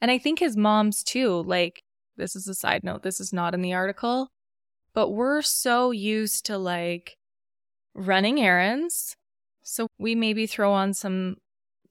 And 0.00 0.10
I 0.10 0.18
think 0.18 0.38
his 0.38 0.56
moms 0.56 1.02
too, 1.02 1.42
like, 1.42 1.82
this 2.16 2.36
is 2.36 2.48
a 2.48 2.54
side 2.54 2.84
note, 2.84 3.02
this 3.02 3.20
is 3.20 3.32
not 3.32 3.54
in 3.54 3.62
the 3.62 3.72
article, 3.72 4.28
but 4.94 5.10
we're 5.10 5.42
so 5.42 5.90
used 5.90 6.44
to 6.46 6.58
like 6.58 7.16
running 7.94 8.40
errands. 8.40 9.16
So 9.62 9.86
we 9.98 10.14
maybe 10.14 10.46
throw 10.46 10.72
on 10.72 10.92
some 10.92 11.36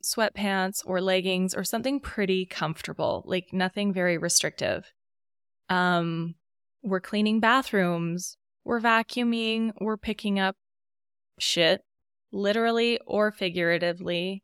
sweatpants 0.03 0.84
or 0.86 1.01
leggings 1.01 1.53
or 1.56 1.63
something 1.63 2.00
pretty 2.00 2.46
comfortable, 2.46 3.24
like 3.25 3.53
nothing 3.53 3.94
very 3.94 4.18
restrictive. 4.18 4.91
Um, 5.72 6.36
we're 6.84 7.00
cleaning 7.00 7.40
bathrooms, 7.40 8.38
we're 8.66 8.82
vacuuming, 8.82 9.72
we're 9.80 9.96
picking 9.96 10.38
up 10.38 10.58
shit, 11.40 11.82
literally 12.34 13.00
or 13.08 13.32
figuratively. 13.32 14.44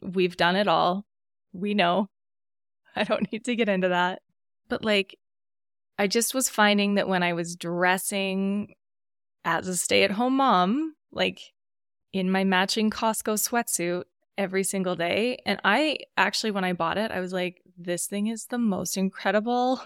We've 0.00 0.36
done 0.36 0.54
it 0.54 0.68
all. 0.68 1.06
We 1.52 1.74
know. 1.74 2.08
I 2.96 3.02
don't 3.02 3.30
need 3.32 3.44
to 3.46 3.56
get 3.56 3.68
into 3.68 3.88
that. 3.88 4.22
But 4.68 4.84
like, 4.84 5.18
I 5.98 6.06
just 6.06 6.34
was 6.34 6.48
finding 6.48 6.94
that 6.94 7.08
when 7.08 7.24
I 7.24 7.32
was 7.32 7.56
dressing 7.56 8.74
as 9.44 9.66
a 9.66 9.76
stay 9.76 10.04
at 10.04 10.12
home 10.12 10.36
mom, 10.36 10.94
like 11.10 11.40
in 12.12 12.30
my 12.30 12.44
matching 12.44 12.90
Costco 12.90 13.34
sweatsuit 13.34 14.04
every 14.38 14.62
single 14.62 14.94
day, 14.94 15.38
and 15.44 15.60
I 15.64 15.98
actually, 16.16 16.52
when 16.52 16.64
I 16.64 16.74
bought 16.74 16.98
it, 16.98 17.10
I 17.10 17.18
was 17.18 17.32
like, 17.32 17.60
this 17.76 18.06
thing 18.06 18.28
is 18.28 18.46
the 18.46 18.58
most 18.58 18.96
incredible 18.96 19.80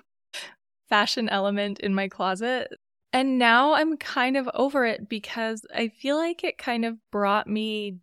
fashion 0.89 1.29
element 1.29 1.81
in 1.81 1.95
my 1.95 2.09
closet. 2.09 2.69
And 3.13 3.39
now 3.39 3.75
I'm 3.75 3.97
kind 3.97 4.37
of 4.37 4.49
over 4.55 4.85
it 4.85 5.09
because 5.09 5.65
I 5.75 5.89
feel 5.89 6.17
like 6.17 6.45
it 6.45 6.59
kind 6.59 6.85
of 6.85 6.99
brought 7.11 7.47
me 7.47 7.99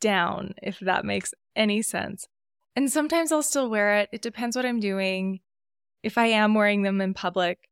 down, 0.00 0.54
if 0.62 0.78
that 0.80 1.04
makes 1.04 1.32
any 1.56 1.80
sense. 1.82 2.28
And 2.76 2.90
sometimes 2.90 3.32
I'll 3.32 3.42
still 3.42 3.68
wear 3.68 3.98
it. 3.98 4.08
It 4.12 4.22
depends 4.22 4.56
what 4.56 4.66
I'm 4.66 4.80
doing. 4.80 5.40
If 6.02 6.18
I 6.18 6.26
am 6.26 6.54
wearing 6.54 6.82
them 6.82 7.00
in 7.00 7.14
public, 7.14 7.68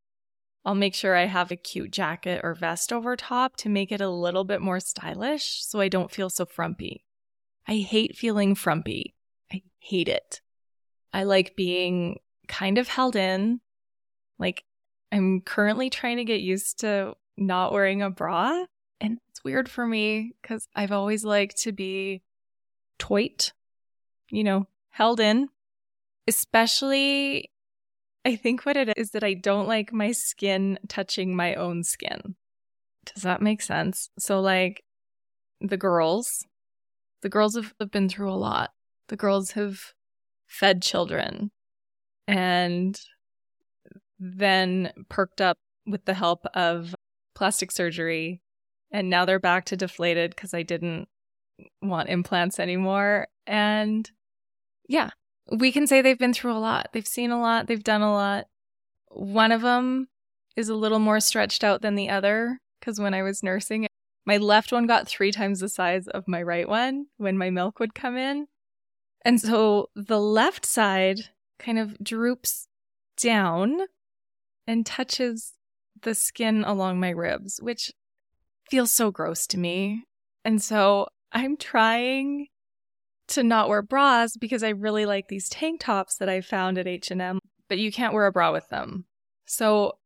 I'll 0.64 0.74
make 0.74 0.94
sure 0.94 1.16
I 1.16 1.24
have 1.24 1.50
a 1.50 1.56
cute 1.56 1.90
jacket 1.90 2.40
or 2.44 2.54
vest 2.54 2.92
over 2.92 3.16
top 3.16 3.56
to 3.56 3.68
make 3.68 3.90
it 3.90 4.00
a 4.00 4.10
little 4.10 4.44
bit 4.44 4.60
more 4.60 4.78
stylish 4.78 5.64
so 5.64 5.80
I 5.80 5.88
don't 5.88 6.10
feel 6.10 6.28
so 6.28 6.44
frumpy. 6.44 7.04
I 7.66 7.76
hate 7.76 8.16
feeling 8.16 8.54
frumpy. 8.54 9.14
I 9.52 9.62
hate 9.78 10.08
it. 10.08 10.40
I 11.12 11.24
like 11.24 11.56
being 11.56 12.20
kind 12.46 12.78
of 12.78 12.88
held 12.88 13.16
in. 13.16 13.60
Like, 14.40 14.64
I'm 15.12 15.42
currently 15.42 15.90
trying 15.90 16.16
to 16.16 16.24
get 16.24 16.40
used 16.40 16.80
to 16.80 17.14
not 17.36 17.72
wearing 17.72 18.02
a 18.02 18.10
bra. 18.10 18.64
And 19.00 19.18
it's 19.28 19.44
weird 19.44 19.68
for 19.68 19.86
me 19.86 20.32
because 20.40 20.66
I've 20.74 20.92
always 20.92 21.24
liked 21.24 21.58
to 21.62 21.72
be 21.72 22.22
toit, 22.98 23.52
you 24.30 24.42
know, 24.42 24.66
held 24.90 25.20
in, 25.20 25.48
especially. 26.26 27.50
I 28.24 28.36
think 28.36 28.66
what 28.66 28.76
it 28.76 28.92
is 28.98 29.12
that 29.12 29.24
I 29.24 29.32
don't 29.32 29.66
like 29.66 29.94
my 29.94 30.12
skin 30.12 30.78
touching 30.88 31.34
my 31.34 31.54
own 31.54 31.84
skin. 31.84 32.34
Does 33.06 33.22
that 33.22 33.40
make 33.40 33.62
sense? 33.62 34.10
So, 34.18 34.40
like, 34.40 34.84
the 35.60 35.78
girls, 35.78 36.46
the 37.22 37.30
girls 37.30 37.56
have, 37.56 37.72
been 37.90 38.10
through 38.10 38.30
a 38.30 38.34
lot. 38.34 38.72
The 39.08 39.16
girls 39.16 39.52
have 39.52 39.94
fed 40.46 40.82
children 40.82 41.50
and 42.26 43.00
then 44.20 44.92
perked 45.08 45.40
up 45.40 45.58
with 45.86 46.04
the 46.04 46.14
help 46.14 46.44
of 46.54 46.94
plastic 47.34 47.72
surgery. 47.72 48.42
And 48.92 49.08
now 49.08 49.24
they're 49.24 49.40
back 49.40 49.64
to 49.66 49.76
deflated 49.76 50.30
because 50.30 50.52
I 50.52 50.62
didn't 50.62 51.08
want 51.82 52.08
implants 52.08 52.60
anymore. 52.60 53.28
And 53.46 54.08
yeah, 54.88 55.10
we 55.50 55.72
can 55.72 55.86
say 55.86 56.02
they've 56.02 56.18
been 56.18 56.34
through 56.34 56.52
a 56.52 56.58
lot. 56.58 56.90
They've 56.92 57.06
seen 57.06 57.30
a 57.30 57.40
lot, 57.40 57.66
they've 57.66 57.82
done 57.82 58.02
a 58.02 58.12
lot. 58.12 58.46
One 59.08 59.52
of 59.52 59.62
them 59.62 60.08
is 60.56 60.68
a 60.68 60.74
little 60.74 60.98
more 60.98 61.20
stretched 61.20 61.64
out 61.64 61.82
than 61.82 61.94
the 61.94 62.10
other 62.10 62.60
because 62.78 63.00
when 63.00 63.14
I 63.14 63.22
was 63.22 63.42
nursing, 63.42 63.86
my 64.26 64.36
left 64.36 64.72
one 64.72 64.86
got 64.86 65.08
three 65.08 65.32
times 65.32 65.60
the 65.60 65.68
size 65.68 66.06
of 66.08 66.28
my 66.28 66.42
right 66.42 66.68
one 66.68 67.06
when 67.16 67.38
my 67.38 67.50
milk 67.50 67.80
would 67.80 67.94
come 67.94 68.16
in. 68.16 68.46
And 69.24 69.40
so 69.40 69.88
the 69.94 70.20
left 70.20 70.66
side 70.66 71.20
kind 71.58 71.78
of 71.78 71.98
droops 72.02 72.68
down 73.16 73.80
and 74.66 74.84
touches 74.86 75.52
the 76.02 76.14
skin 76.14 76.64
along 76.64 77.00
my 77.00 77.10
ribs, 77.10 77.58
which 77.62 77.92
feels 78.70 78.92
so 78.92 79.10
gross 79.10 79.46
to 79.48 79.58
me. 79.58 80.04
And 80.44 80.62
so 80.62 81.08
I'm 81.32 81.56
trying 81.56 82.46
to 83.28 83.42
not 83.42 83.68
wear 83.68 83.82
bras 83.82 84.36
because 84.36 84.62
I 84.62 84.70
really 84.70 85.06
like 85.06 85.28
these 85.28 85.48
tank 85.48 85.80
tops 85.80 86.16
that 86.16 86.28
I 86.28 86.40
found 86.40 86.78
at 86.78 86.88
H&M, 86.88 87.38
but 87.68 87.78
you 87.78 87.92
can't 87.92 88.14
wear 88.14 88.26
a 88.26 88.32
bra 88.32 88.52
with 88.52 88.68
them. 88.68 89.04
So 89.46 89.98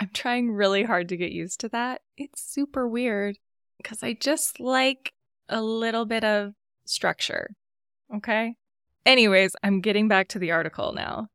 I'm 0.00 0.10
trying 0.12 0.52
really 0.52 0.82
hard 0.82 1.08
to 1.10 1.16
get 1.16 1.32
used 1.32 1.60
to 1.60 1.68
that. 1.70 2.02
It's 2.16 2.42
super 2.42 2.86
weird 2.86 3.36
because 3.76 4.02
I 4.02 4.14
just 4.14 4.60
like 4.60 5.12
a 5.48 5.62
little 5.62 6.06
bit 6.06 6.24
of 6.24 6.52
structure. 6.84 7.50
Okay? 8.14 8.54
Anyways, 9.04 9.54
I'm 9.62 9.80
getting 9.80 10.08
back 10.08 10.28
to 10.28 10.38
the 10.38 10.50
article 10.50 10.92
now. 10.92 11.28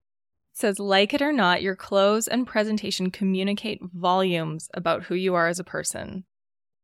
Says, 0.54 0.80
like 0.80 1.14
it 1.14 1.22
or 1.22 1.32
not, 1.32 1.62
your 1.62 1.76
clothes 1.76 2.28
and 2.28 2.46
presentation 2.46 3.10
communicate 3.10 3.82
volumes 3.94 4.70
about 4.74 5.04
who 5.04 5.16
you 5.16 5.34
are 5.34 5.48
as 5.48 5.60
a 5.60 5.64
person. 5.64 6.26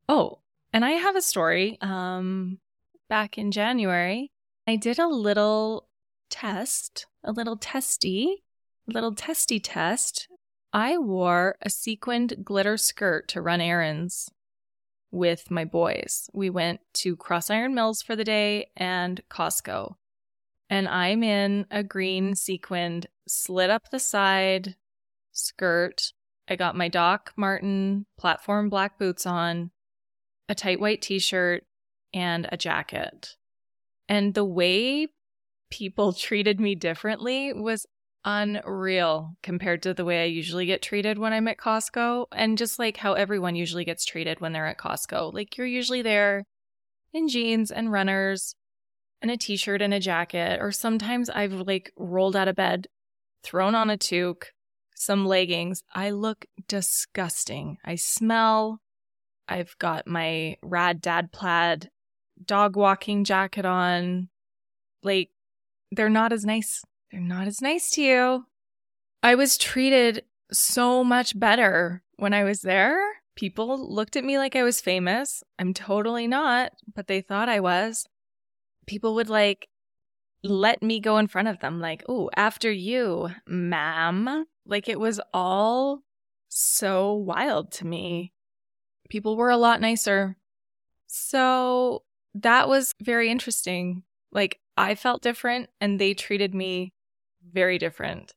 Oh, 0.07 0.39
and 0.71 0.85
I 0.85 0.91
have 0.91 1.15
a 1.15 1.21
story. 1.21 1.77
Um, 1.81 2.59
back 3.09 3.37
in 3.37 3.51
January, 3.51 4.31
I 4.67 4.75
did 4.77 4.99
a 4.99 5.07
little 5.07 5.87
test, 6.29 7.07
a 7.23 7.31
little 7.31 7.57
testy, 7.57 8.43
a 8.87 8.93
little 8.93 9.13
testy 9.13 9.59
test. 9.59 10.27
I 10.73 10.97
wore 10.97 11.57
a 11.61 11.69
sequined 11.69 12.43
glitter 12.43 12.77
skirt 12.77 13.27
to 13.29 13.41
run 13.41 13.61
errands 13.61 14.31
with 15.11 15.49
my 15.49 15.65
boys. 15.65 16.29
We 16.33 16.49
went 16.49 16.81
to 16.95 17.15
CrossIron 17.15 17.73
Mills 17.73 18.01
for 18.01 18.15
the 18.15 18.23
day 18.23 18.71
and 18.75 19.21
Costco. 19.29 19.95
And 20.69 20.87
I'm 20.87 21.23
in 21.23 21.65
a 21.71 21.83
green 21.83 22.35
sequined, 22.35 23.07
slit 23.27 23.69
up 23.69 23.89
the 23.89 23.99
side 23.99 24.75
skirt. 25.31 26.11
I 26.49 26.55
got 26.55 26.75
my 26.75 26.87
Doc 26.87 27.33
Martens 27.37 28.05
platform 28.17 28.69
black 28.69 28.97
boots 28.99 29.25
on, 29.25 29.71
a 30.49 30.55
tight 30.55 30.79
white 30.79 31.01
t 31.01 31.19
shirt, 31.19 31.63
and 32.13 32.47
a 32.51 32.57
jacket. 32.57 33.35
And 34.09 34.33
the 34.33 34.45
way 34.45 35.07
people 35.69 36.13
treated 36.13 36.59
me 36.59 36.75
differently 36.75 37.53
was 37.53 37.85
unreal 38.25 39.37
compared 39.41 39.81
to 39.83 39.93
the 39.93 40.03
way 40.03 40.21
I 40.21 40.25
usually 40.25 40.65
get 40.65 40.81
treated 40.81 41.17
when 41.17 41.31
I'm 41.31 41.47
at 41.47 41.57
Costco 41.57 42.25
and 42.33 42.57
just 42.57 42.77
like 42.77 42.97
how 42.97 43.13
everyone 43.13 43.55
usually 43.55 43.85
gets 43.85 44.03
treated 44.03 44.41
when 44.41 44.51
they're 44.51 44.67
at 44.67 44.77
Costco. 44.77 45.33
Like 45.33 45.57
you're 45.57 45.65
usually 45.65 46.01
there 46.01 46.43
in 47.13 47.29
jeans 47.29 47.71
and 47.71 47.89
runners 47.89 48.53
and 49.21 49.31
a 49.31 49.37
t-shirt 49.37 49.81
and 49.81 49.93
a 49.93 49.99
jacket 49.99 50.59
or 50.61 50.71
sometimes 50.71 51.29
I've 51.29 51.53
like 51.53 51.91
rolled 51.97 52.35
out 52.35 52.47
of 52.47 52.55
bed, 52.55 52.87
thrown 53.43 53.75
on 53.75 53.89
a 53.89 53.97
toque, 53.97 54.53
some 54.95 55.25
leggings. 55.25 55.83
I 55.93 56.11
look 56.11 56.45
disgusting. 56.67 57.77
I 57.83 57.95
smell. 57.95 58.81
I've 59.47 59.77
got 59.79 60.07
my 60.07 60.57
rad 60.61 61.01
dad 61.01 61.31
plaid 61.31 61.89
dog 62.43 62.75
walking 62.75 63.23
jacket 63.23 63.65
on. 63.65 64.29
Like 65.03 65.29
they're 65.91 66.09
not 66.09 66.33
as 66.33 66.45
nice 66.45 66.83
they're 67.11 67.21
not 67.21 67.47
as 67.47 67.61
nice 67.61 67.89
to 67.91 68.01
you. 68.01 68.45
I 69.23 69.35
was 69.35 69.57
treated 69.57 70.23
so 70.51 71.03
much 71.03 71.39
better 71.39 72.03
when 72.17 72.33
I 72.33 72.43
was 72.43 72.61
there. 72.61 72.99
People 73.35 73.93
looked 73.93 74.15
at 74.15 74.23
me 74.23 74.37
like 74.37 74.55
I 74.55 74.63
was 74.63 74.81
famous. 74.81 75.43
I'm 75.57 75.73
totally 75.73 76.27
not, 76.27 76.73
but 76.93 77.07
they 77.07 77.21
thought 77.21 77.49
I 77.49 77.59
was. 77.59 78.05
People 78.87 79.15
would 79.15 79.29
like 79.29 79.67
let 80.43 80.81
me 80.81 80.99
go 80.99 81.17
in 81.17 81.27
front 81.27 81.47
of 81.47 81.59
them, 81.59 81.79
like, 81.79 82.03
oh, 82.07 82.29
after 82.35 82.71
you, 82.71 83.29
ma'am. 83.47 84.45
Like 84.65 84.89
it 84.89 84.99
was 84.99 85.19
all 85.33 86.03
so 86.49 87.13
wild 87.13 87.71
to 87.73 87.85
me. 87.85 88.33
People 89.09 89.37
were 89.37 89.49
a 89.49 89.57
lot 89.57 89.81
nicer. 89.81 90.37
So 91.07 92.03
that 92.35 92.67
was 92.67 92.93
very 93.01 93.29
interesting. 93.29 94.03
Like 94.31 94.59
I 94.75 94.95
felt 94.95 95.21
different 95.21 95.69
and 95.79 95.99
they 95.99 96.13
treated 96.13 96.53
me 96.53 96.93
very 97.51 97.77
different. 97.77 98.33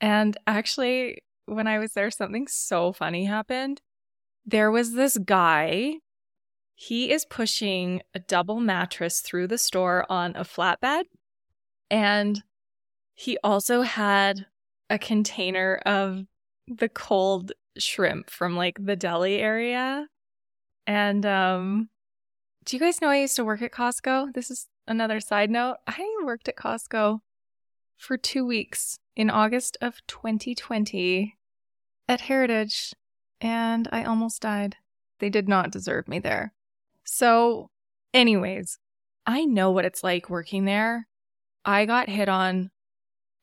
And 0.00 0.36
actually, 0.46 1.22
when 1.46 1.66
I 1.66 1.78
was 1.78 1.92
there, 1.92 2.10
something 2.10 2.46
so 2.46 2.92
funny 2.92 3.24
happened. 3.26 3.82
There 4.46 4.70
was 4.70 4.92
this 4.92 5.18
guy. 5.18 5.96
He 6.80 7.10
is 7.10 7.24
pushing 7.24 8.02
a 8.14 8.20
double 8.20 8.60
mattress 8.60 9.20
through 9.20 9.48
the 9.48 9.58
store 9.58 10.06
on 10.08 10.36
a 10.36 10.44
flatbed. 10.44 11.06
And 11.90 12.40
he 13.14 13.36
also 13.42 13.82
had 13.82 14.46
a 14.88 14.96
container 14.96 15.80
of 15.84 16.26
the 16.68 16.88
cold 16.88 17.50
shrimp 17.78 18.30
from 18.30 18.54
like 18.54 18.76
the 18.80 18.94
deli 18.94 19.38
area. 19.38 20.06
And 20.86 21.26
um 21.26 21.88
do 22.64 22.76
you 22.76 22.80
guys 22.80 23.00
know 23.00 23.08
I 23.08 23.22
used 23.22 23.34
to 23.36 23.44
work 23.44 23.60
at 23.60 23.72
Costco? 23.72 24.34
This 24.34 24.48
is 24.48 24.68
another 24.86 25.18
side 25.18 25.50
note. 25.50 25.78
I 25.88 26.06
worked 26.22 26.48
at 26.48 26.56
Costco 26.56 27.22
for 27.96 28.16
two 28.16 28.46
weeks 28.46 29.00
in 29.16 29.30
August 29.30 29.76
of 29.80 30.06
2020 30.06 31.36
at 32.08 32.20
Heritage, 32.20 32.94
and 33.40 33.88
I 33.90 34.04
almost 34.04 34.42
died. 34.42 34.76
They 35.18 35.28
did 35.28 35.48
not 35.48 35.72
deserve 35.72 36.06
me 36.06 36.20
there. 36.20 36.52
So, 37.10 37.70
anyways, 38.12 38.78
I 39.24 39.46
know 39.46 39.70
what 39.70 39.86
it's 39.86 40.04
like 40.04 40.28
working 40.28 40.66
there. 40.66 41.08
I 41.64 41.86
got 41.86 42.10
hit 42.10 42.28
on 42.28 42.70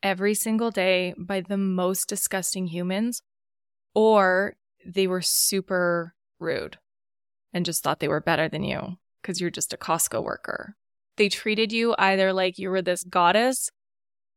every 0.03 0.35
single 0.35 0.69
day 0.69 1.15
by 1.17 1.41
the 1.41 1.57
most 1.57 2.07
disgusting 2.07 2.67
humans, 2.67 3.23
or 3.95 4.53
they 4.85 5.07
were 5.07 5.23
super 5.23 6.13
rude 6.39 6.77
and 7.53 7.65
just 7.65 7.81
thought 7.81 7.99
they 7.99 8.07
were 8.07 8.21
better 8.21 8.47
than 8.47 8.63
you 8.63 8.97
because 9.19 9.41
you're 9.41 9.49
just 9.49 9.73
a 9.73 9.77
Costco 9.77 10.23
worker. 10.23 10.75
They 11.17 11.27
treated 11.27 11.73
you 11.73 11.95
either 11.97 12.33
like 12.33 12.59
you 12.59 12.69
were 12.69 12.83
this 12.83 13.03
goddess 13.03 13.71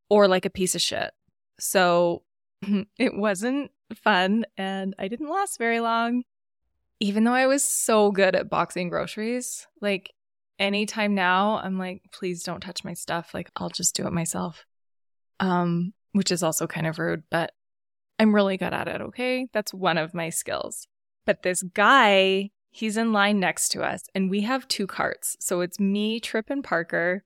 or 0.08 0.26
like 0.26 0.46
a 0.46 0.50
piece 0.50 0.74
of 0.74 0.80
shit. 0.80 1.10
So 1.60 2.22
it 2.98 3.14
wasn't 3.14 3.72
fun 3.94 4.46
and 4.56 4.94
I 4.98 5.08
didn't 5.08 5.30
last 5.30 5.58
very 5.58 5.80
long. 5.80 6.22
Even 7.00 7.24
though 7.24 7.34
I 7.34 7.46
was 7.46 7.62
so 7.62 8.10
good 8.10 8.34
at 8.34 8.50
boxing 8.50 8.88
groceries, 8.88 9.66
like 9.80 10.12
anytime 10.58 11.14
now, 11.14 11.58
I'm 11.62 11.78
like, 11.78 12.02
please 12.12 12.42
don't 12.42 12.60
touch 12.60 12.84
my 12.84 12.94
stuff. 12.94 13.32
Like 13.34 13.50
I'll 13.56 13.68
just 13.68 13.94
do 13.94 14.06
it 14.06 14.12
myself. 14.12 14.64
Um, 15.40 15.94
which 16.12 16.32
is 16.32 16.42
also 16.42 16.66
kind 16.66 16.86
of 16.86 16.98
rude, 16.98 17.22
but 17.30 17.52
I'm 18.18 18.34
really 18.34 18.56
good 18.56 18.72
at 18.72 18.88
it. 18.88 19.00
Okay. 19.00 19.46
That's 19.52 19.72
one 19.72 19.98
of 19.98 20.14
my 20.14 20.30
skills. 20.30 20.88
But 21.24 21.42
this 21.42 21.62
guy, 21.62 22.50
he's 22.70 22.96
in 22.96 23.12
line 23.12 23.38
next 23.38 23.68
to 23.70 23.82
us 23.82 24.02
and 24.14 24.30
we 24.30 24.42
have 24.42 24.66
two 24.66 24.86
carts. 24.86 25.36
So 25.40 25.60
it's 25.60 25.78
me, 25.78 26.18
Trip, 26.18 26.46
and 26.50 26.64
Parker. 26.64 27.22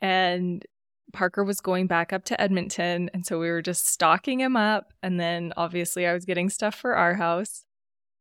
And 0.00 0.64
Parker 1.12 1.44
was 1.44 1.60
going 1.60 1.86
back 1.86 2.12
up 2.12 2.24
to 2.26 2.40
Edmonton. 2.40 3.10
And 3.14 3.24
so 3.24 3.38
we 3.38 3.48
were 3.48 3.62
just 3.62 3.86
stocking 3.86 4.40
him 4.40 4.56
up. 4.56 4.92
And 5.02 5.20
then 5.20 5.52
obviously 5.56 6.06
I 6.06 6.12
was 6.12 6.24
getting 6.24 6.50
stuff 6.50 6.74
for 6.74 6.96
our 6.96 7.14
house. 7.14 7.64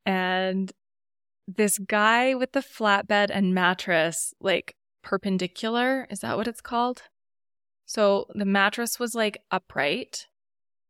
And 0.06 0.72
this 1.48 1.78
guy 1.78 2.36
with 2.36 2.52
the 2.52 2.60
flatbed 2.62 3.30
and 3.32 3.54
mattress, 3.54 4.34
like 4.40 4.76
perpendicular, 5.04 6.08
is 6.10 6.20
that 6.20 6.38
what 6.38 6.48
it's 6.48 6.62
called? 6.62 7.04
So 7.86 8.28
the 8.34 8.46
mattress 8.46 9.00
was 9.00 9.14
like 9.16 9.38
upright 9.52 10.28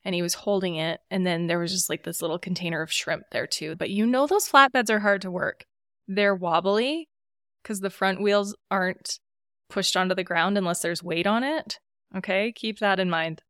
and 0.04 0.15
he 0.15 0.21
was 0.21 0.36
holding 0.36 0.75
it. 0.75 1.01
And 1.12 1.25
then 1.25 1.47
there 1.47 1.60
was 1.60 1.71
just 1.71 1.89
like 1.89 2.04
this 2.04 2.21
little 2.21 2.39
container 2.39 2.82
of 2.82 2.91
shrimp 2.91 3.25
there 3.32 3.47
too. 3.47 3.75
But 3.75 3.89
you 3.89 4.06
know, 4.06 4.28
those 4.28 4.49
flatbeds 4.49 4.89
are 4.89 4.99
hard 4.99 5.21
to 5.23 5.32
work. 5.32 5.65
They're 6.08 6.36
wobbly 6.36 7.10
because 7.62 7.82
the 7.82 7.89
front 7.89 8.21
wheels 8.21 8.56
aren't 8.69 9.19
pushed 9.69 9.97
onto 9.97 10.15
the 10.15 10.23
ground 10.23 10.58
unless 10.58 10.82
there's 10.82 11.04
weight 11.04 11.28
on 11.28 11.43
it. 11.43 11.80
Okay, 12.15 12.51
keep 12.51 12.80
that 12.80 12.99
in 12.99 13.10
mind. 13.10 13.41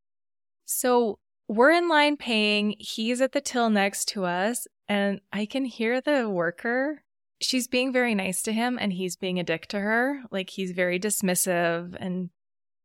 So 0.63 1.19
we're 1.47 1.71
in 1.71 1.87
line 1.87 2.17
paying. 2.17 2.75
He's 2.79 3.21
at 3.21 3.33
the 3.33 3.41
till 3.41 3.69
next 3.69 4.05
to 4.09 4.25
us, 4.25 4.65
and 4.87 5.21
I 5.31 5.45
can 5.45 5.65
hear 5.65 6.01
the 6.01 6.29
worker. 6.29 7.03
She's 7.41 7.67
being 7.67 7.91
very 7.91 8.15
nice 8.15 8.41
to 8.43 8.53
him, 8.53 8.77
and 8.79 8.93
he's 8.93 9.15
being 9.15 9.39
a 9.39 9.43
dick 9.43 9.67
to 9.67 9.79
her. 9.79 10.21
Like 10.31 10.51
he's 10.51 10.71
very 10.71 10.99
dismissive. 10.99 11.95
And 11.99 12.29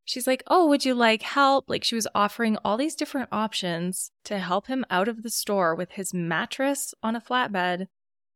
she's 0.05 0.27
like, 0.27 0.43
Oh, 0.47 0.67
would 0.69 0.85
you 0.85 0.95
like 0.95 1.23
help? 1.23 1.69
Like 1.69 1.85
she 1.85 1.95
was 1.95 2.09
offering 2.15 2.57
all 2.65 2.77
these 2.77 2.97
different 2.97 3.29
options 3.31 4.11
to 4.25 4.39
help 4.39 4.67
him 4.67 4.85
out 4.91 5.09
of 5.09 5.23
the 5.23 5.31
store 5.31 5.75
with 5.75 5.93
his 5.93 6.13
mattress 6.13 6.95
on 7.03 7.15
a 7.15 7.21
flatbed 7.21 7.87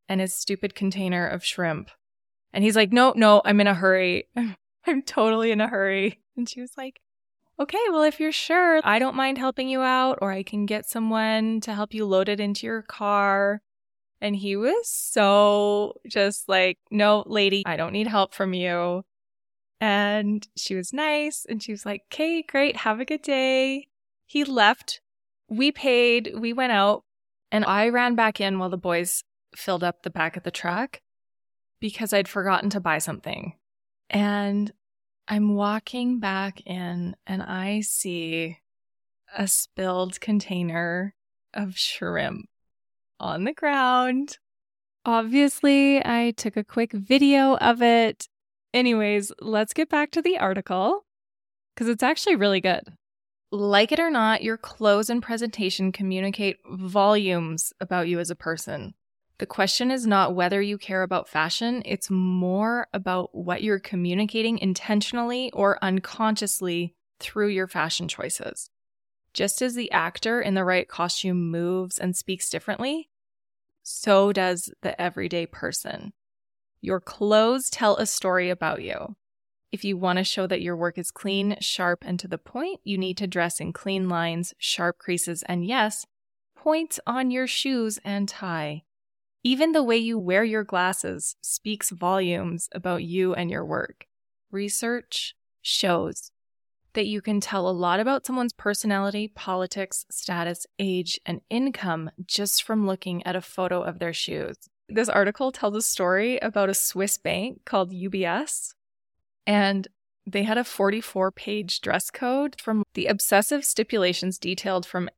and 0.09 0.21
his 0.21 0.35
stupid 0.35 0.75
container 0.75 1.27
of 1.27 1.45
shrimp. 1.45 1.91
And 2.53 2.63
he's 2.63 2.77
like, 2.77 2.93
No, 2.93 3.13
no, 3.17 3.43
I'm 3.45 3.61
in 3.61 3.67
a 3.67 3.75
hurry. 3.75 4.29
I'm 4.87 5.03
totally 5.03 5.51
in 5.51 5.61
a 5.61 5.69
hurry. 5.69 6.21
And 6.37 6.49
she 6.49 6.61
was 6.61 6.73
like, 6.77 7.01
okay, 7.59 7.79
well, 7.91 8.03
if 8.03 8.21
you're 8.21 8.33
sure, 8.33 8.81
I 8.85 8.99
don't 8.99 9.17
mind 9.17 9.39
helping 9.39 9.69
you 9.69 9.81
out, 9.81 10.19
or 10.21 10.33
I 10.33 10.43
can 10.43 10.67
get 10.67 10.89
someone 10.89 11.61
to 11.63 11.75
help 11.75 11.95
you 11.95 12.05
load 12.05 12.29
it 12.29 12.41
into 12.41 12.67
your 12.67 12.83
car. 12.83 13.63
And 14.21 14.35
he 14.35 14.57
was 14.57 14.89
so 14.89 15.95
just 16.07 16.49
like, 16.49 16.79
no, 16.91 17.25
lady, 17.27 17.63
I 17.67 17.77
don't 17.77 17.93
need 17.93 18.07
help 18.07 18.35
from 18.35 18.55
you. 18.55 19.05
And 19.81 20.47
she 20.57 20.75
was 20.75 20.93
nice. 20.93 21.45
And 21.49 21.63
she 21.63 21.73
was 21.73 21.85
like, 21.85 22.03
okay, 22.13 22.43
great. 22.43 22.77
Have 22.77 23.01
a 23.01 23.05
good 23.05 23.23
day. 23.23 23.89
He 24.25 24.45
left. 24.45 25.01
We 25.49 25.73
paid. 25.73 26.33
We 26.39 26.53
went 26.53 26.73
out. 26.73 27.05
And 27.53 27.65
I 27.65 27.91
ran 27.91 28.15
back 28.15 28.41
in 28.41 28.59
while 28.59 28.71
the 28.71 28.79
boys 28.79 29.23
filled 29.55 29.85
up 29.85 30.03
the 30.03 30.11
back 30.11 30.37
of 30.37 30.43
the 30.43 30.51
truck 30.51 31.01
because 31.81 32.13
I'd 32.13 32.29
forgotten 32.29 32.71
to 32.71 32.81
buy 32.81 32.99
something. 32.99 33.55
And 34.09 34.73
I'm 35.27 35.55
walking 35.55 36.21
back 36.21 36.61
in 36.67 37.17
and 37.27 37.43
I 37.43 37.81
see 37.81 38.59
a 39.37 39.49
spilled 39.49 40.21
container 40.21 41.15
of 41.55 41.79
shrimp 41.79 42.49
on 43.19 43.45
the 43.45 43.55
ground. 43.55 44.39
Obviously, 45.07 46.05
I 46.05 46.33
took 46.37 46.57
a 46.57 46.65
quick 46.65 46.93
video 46.93 47.57
of 47.57 47.81
it. 47.83 48.29
Anyways, 48.75 49.33
let's 49.41 49.73
get 49.73 49.89
back 49.89 50.11
to 50.13 50.23
the 50.23 50.39
article 50.39 51.05
because 51.75 51.89
it's 51.89 52.03
actually 52.03 52.37
really 52.37 52.61
good. 52.61 52.83
Like 53.51 53.93
it 53.93 54.01
or 54.01 54.11
not, 54.11 54.43
your 54.43 54.59
clothes 54.59 55.09
and 55.09 55.23
presentation 55.23 55.93
communicate 55.93 56.59
volumes 56.67 57.73
about 57.81 58.09
you 58.09 58.19
as 58.19 58.31
a 58.31 58.37
person. 58.37 58.95
The 59.39 59.47
question 59.47 59.91
is 59.91 60.07
not 60.07 60.35
whether 60.35 60.63
you 60.63 60.79
care 60.79 61.03
about 61.03 61.29
fashion, 61.29 61.83
it's 61.85 62.09
more 62.09 62.87
about 62.93 63.35
what 63.35 63.63
you're 63.63 63.81
communicating 63.81 64.59
intentionally 64.59 65.51
or 65.53 65.83
unconsciously 65.83 66.95
through 67.19 67.49
your 67.49 67.67
fashion 67.67 68.07
choices. 68.07 68.71
Just 69.33 69.61
as 69.61 69.75
the 69.75 69.91
actor 69.91 70.41
in 70.41 70.55
the 70.55 70.65
right 70.65 70.89
costume 70.89 71.51
moves 71.51 71.99
and 71.99 72.17
speaks 72.17 72.49
differently, 72.49 73.09
so 73.83 74.33
does 74.33 74.73
the 74.83 75.01
everyday 75.01 75.47
person. 75.47 76.13
Your 76.81 77.01
clothes 77.01 77.69
tell 77.71 77.97
a 77.97 78.07
story 78.07 78.51
about 78.51 78.83
you. 78.83 79.17
If 79.73 79.85
you 79.85 79.97
want 79.97 80.19
to 80.19 80.25
show 80.25 80.47
that 80.47 80.63
your 80.63 80.77
work 80.77 80.97
is 80.97 81.11
clean, 81.11 81.57
sharp, 81.61 82.05
and 82.07 82.21
to 82.21 82.29
the 82.29 82.39
point, 82.39 82.81
you 82.85 82.97
need 82.97 83.17
to 83.17 83.27
dress 83.27 83.59
in 83.59 83.73
clean 83.73 84.09
lines, 84.09 84.55
sharp 84.59 84.99
creases, 84.99 85.43
and 85.45 85.67
yes, 85.67 86.07
points 86.55 87.01
on 87.05 87.33
your 87.33 87.49
shoes 87.49 87.99
and 88.05 88.29
tie. 88.29 88.85
Even 89.47 89.73
the 89.73 89.83
way 89.83 89.99
you 89.99 90.19
wear 90.19 90.43
your 90.43 90.65
glasses 90.65 91.37
speaks 91.43 91.91
volumes 91.91 92.67
about 92.73 93.05
you 93.05 93.35
and 93.35 93.51
your 93.51 93.63
work. 93.63 94.07
Research 94.51 95.37
shows 95.61 96.31
that 96.95 97.07
you 97.07 97.21
can 97.21 97.41
tell 97.41 97.69
a 97.69 97.71
lot 97.71 98.01
about 98.01 98.25
someone's 98.25 98.55
personality, 98.55 99.29
politics, 99.29 100.07
status, 100.11 100.67
age, 100.79 101.21
and 101.27 101.43
income 101.51 102.11
just 102.25 102.63
from 102.63 102.87
looking 102.87 103.23
at 103.27 103.37
a 103.37 103.43
photo 103.43 103.83
of 103.83 103.99
their 103.99 104.15
shoes. 104.15 104.57
This 104.89 105.11
article 105.11 105.53
tells 105.53 105.77
a 105.77 105.83
story 105.83 106.39
about 106.39 106.71
a 106.71 106.75
Swiss 106.75 107.19
bank 107.19 107.67
called 107.67 107.93
UBS, 107.93 108.73
and 109.47 109.87
they 110.27 110.45
had 110.45 110.57
a 110.57 110.65
44 110.65 111.31
page 111.33 111.83
dress 111.83 112.11
code 112.11 112.57
from 112.59 112.83
the 112.95 113.07
obsessive 113.07 113.63
stipulations 113.63 114.39
detailed 114.39 114.87
from 114.87 115.11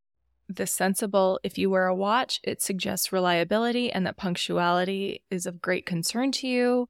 the 0.49 0.67
sensible 0.67 1.41
if 1.43 1.59
you 1.59 1.71
wear 1.71 1.87
a 1.87 1.95
watch, 1.95 2.41
it 2.45 2.63
suggests 2.63 3.13
reliability 3.13 3.91
and 3.91 4.07
that 4.07 4.17
punctuality 4.17 5.23
is 5.31 5.47
of 5.47 5.61
great 5.61 5.87
concern 5.87 6.33
to 6.33 6.47
you, 6.47 6.89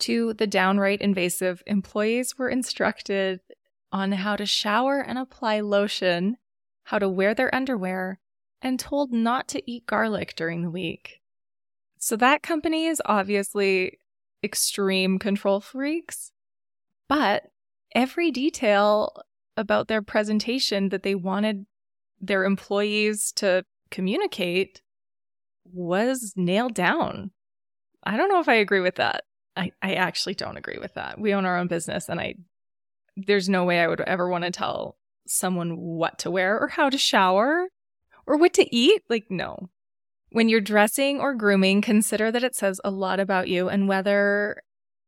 to 0.00 0.34
the 0.34 0.46
downright 0.46 1.00
invasive 1.00 1.62
employees 1.66 2.38
were 2.38 2.48
instructed 2.48 3.40
on 3.92 4.12
how 4.12 4.36
to 4.36 4.46
shower 4.46 5.00
and 5.00 5.18
apply 5.18 5.60
lotion, 5.60 6.36
how 6.84 6.98
to 6.98 7.08
wear 7.08 7.34
their 7.34 7.54
underwear, 7.54 8.18
and 8.60 8.78
told 8.78 9.12
not 9.12 9.48
to 9.48 9.70
eat 9.70 9.86
garlic 9.86 10.34
during 10.36 10.62
the 10.62 10.70
week. 10.70 11.20
So 11.98 12.16
that 12.16 12.42
company 12.42 12.86
is 12.86 13.02
obviously 13.04 13.98
extreme 14.42 15.18
control 15.18 15.60
freaks, 15.60 16.32
but 17.08 17.44
every 17.94 18.30
detail 18.30 19.12
about 19.56 19.88
their 19.88 20.02
presentation 20.02 20.88
that 20.88 21.02
they 21.02 21.14
wanted 21.14 21.66
their 22.22 22.44
employees 22.44 23.32
to 23.32 23.64
communicate 23.90 24.80
was 25.64 26.32
nailed 26.36 26.74
down. 26.74 27.32
I 28.04 28.16
don't 28.16 28.28
know 28.28 28.40
if 28.40 28.48
I 28.48 28.54
agree 28.54 28.80
with 28.80 28.94
that. 28.96 29.24
I, 29.56 29.72
I 29.82 29.94
actually 29.94 30.34
don't 30.34 30.56
agree 30.56 30.78
with 30.80 30.94
that. 30.94 31.20
We 31.20 31.34
own 31.34 31.44
our 31.44 31.58
own 31.58 31.66
business 31.66 32.08
and 32.08 32.18
I 32.18 32.36
there's 33.14 33.48
no 33.48 33.64
way 33.64 33.80
I 33.80 33.88
would 33.88 34.00
ever 34.00 34.26
want 34.28 34.44
to 34.44 34.50
tell 34.50 34.96
someone 35.26 35.76
what 35.76 36.18
to 36.20 36.30
wear 36.30 36.58
or 36.58 36.68
how 36.68 36.88
to 36.88 36.96
shower 36.96 37.68
or 38.26 38.36
what 38.38 38.54
to 38.54 38.74
eat. 38.74 39.02
Like, 39.10 39.26
no. 39.28 39.68
When 40.30 40.48
you're 40.48 40.62
dressing 40.62 41.20
or 41.20 41.34
grooming, 41.34 41.82
consider 41.82 42.32
that 42.32 42.42
it 42.44 42.54
says 42.54 42.80
a 42.82 42.90
lot 42.90 43.20
about 43.20 43.48
you 43.48 43.68
and 43.68 43.86
whether 43.86 44.62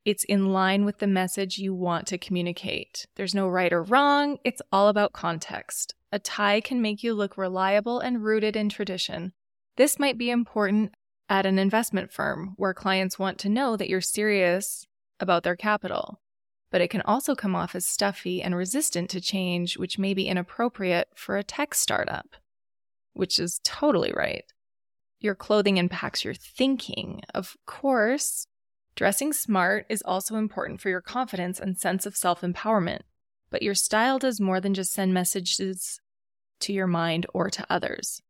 it's 0.05 0.25
in 0.25 0.53
line 0.53 0.85
with 0.85 0.99
the 0.99 1.07
message 1.07 1.57
you 1.57 1.75
want 1.75 2.07
to 2.09 2.19
communicate. 2.19 3.07
There's 3.17 3.35
no 3.35 3.49
right 3.49 3.73
or 3.73 3.83
wrong, 3.83 4.37
it's 4.45 4.61
all 4.71 4.89
about 4.89 5.15
context. 5.15 5.95
A 6.15 6.19
tie 6.21 6.61
can 6.61 6.81
make 6.81 7.03
you 7.03 7.13
look 7.13 7.37
reliable 7.37 7.99
and 7.99 8.23
rooted 8.23 8.55
in 8.55 8.69
tradition. 8.69 9.33
This 9.77 9.99
might 9.99 10.17
be 10.17 10.31
important 10.31 10.95
at 11.29 11.45
an 11.45 11.59
investment 11.59 12.13
firm 12.13 12.55
where 12.57 12.73
clients 12.73 13.19
want 13.19 13.39
to 13.39 13.49
know 13.49 13.77
that 13.77 13.89
you're 13.89 14.01
serious 14.01 14.87
about 15.19 15.43
their 15.43 15.57
capital 15.57 16.21
but 16.75 16.81
it 16.81 16.91
can 16.91 17.03
also 17.03 17.37
come 17.37 17.55
off 17.55 17.77
as 17.77 17.87
stuffy 17.87 18.43
and 18.43 18.57
resistant 18.57 19.09
to 19.09 19.21
change, 19.21 19.79
which 19.79 19.97
may 19.97 20.13
be 20.13 20.27
inappropriate 20.27 21.07
for 21.15 21.37
a 21.37 21.45
tech 21.45 21.73
startup, 21.73 22.35
which 23.13 23.39
is 23.39 23.61
totally 23.63 24.13
right. 24.13 24.43
Your 25.21 25.37
clothing 25.37 25.77
impacts 25.77 26.25
your 26.25 26.35
thinking. 26.35 27.23
Of 27.33 27.57
course, 27.65 28.49
dressing 28.97 29.33
smart 29.33 29.87
is 29.89 30.03
also 30.03 30.35
important 30.35 30.81
for 30.81 30.89
your 30.89 31.01
confidence 31.01 31.61
and 31.61 31.79
sense 31.79 32.07
of 32.07 32.17
self 32.17 32.41
empowerment, 32.41 33.03
but 33.51 33.63
your 33.63 33.77
style 33.77 34.19
does 34.19 34.41
more 34.41 34.61
than 34.61 34.75
just 34.75 34.93
send 34.93 35.15
messages 35.15 36.01
to 36.65 36.73
your 36.73 36.87
mind 36.87 37.27
or 37.33 37.49
to 37.51 37.67
others. 37.71 38.21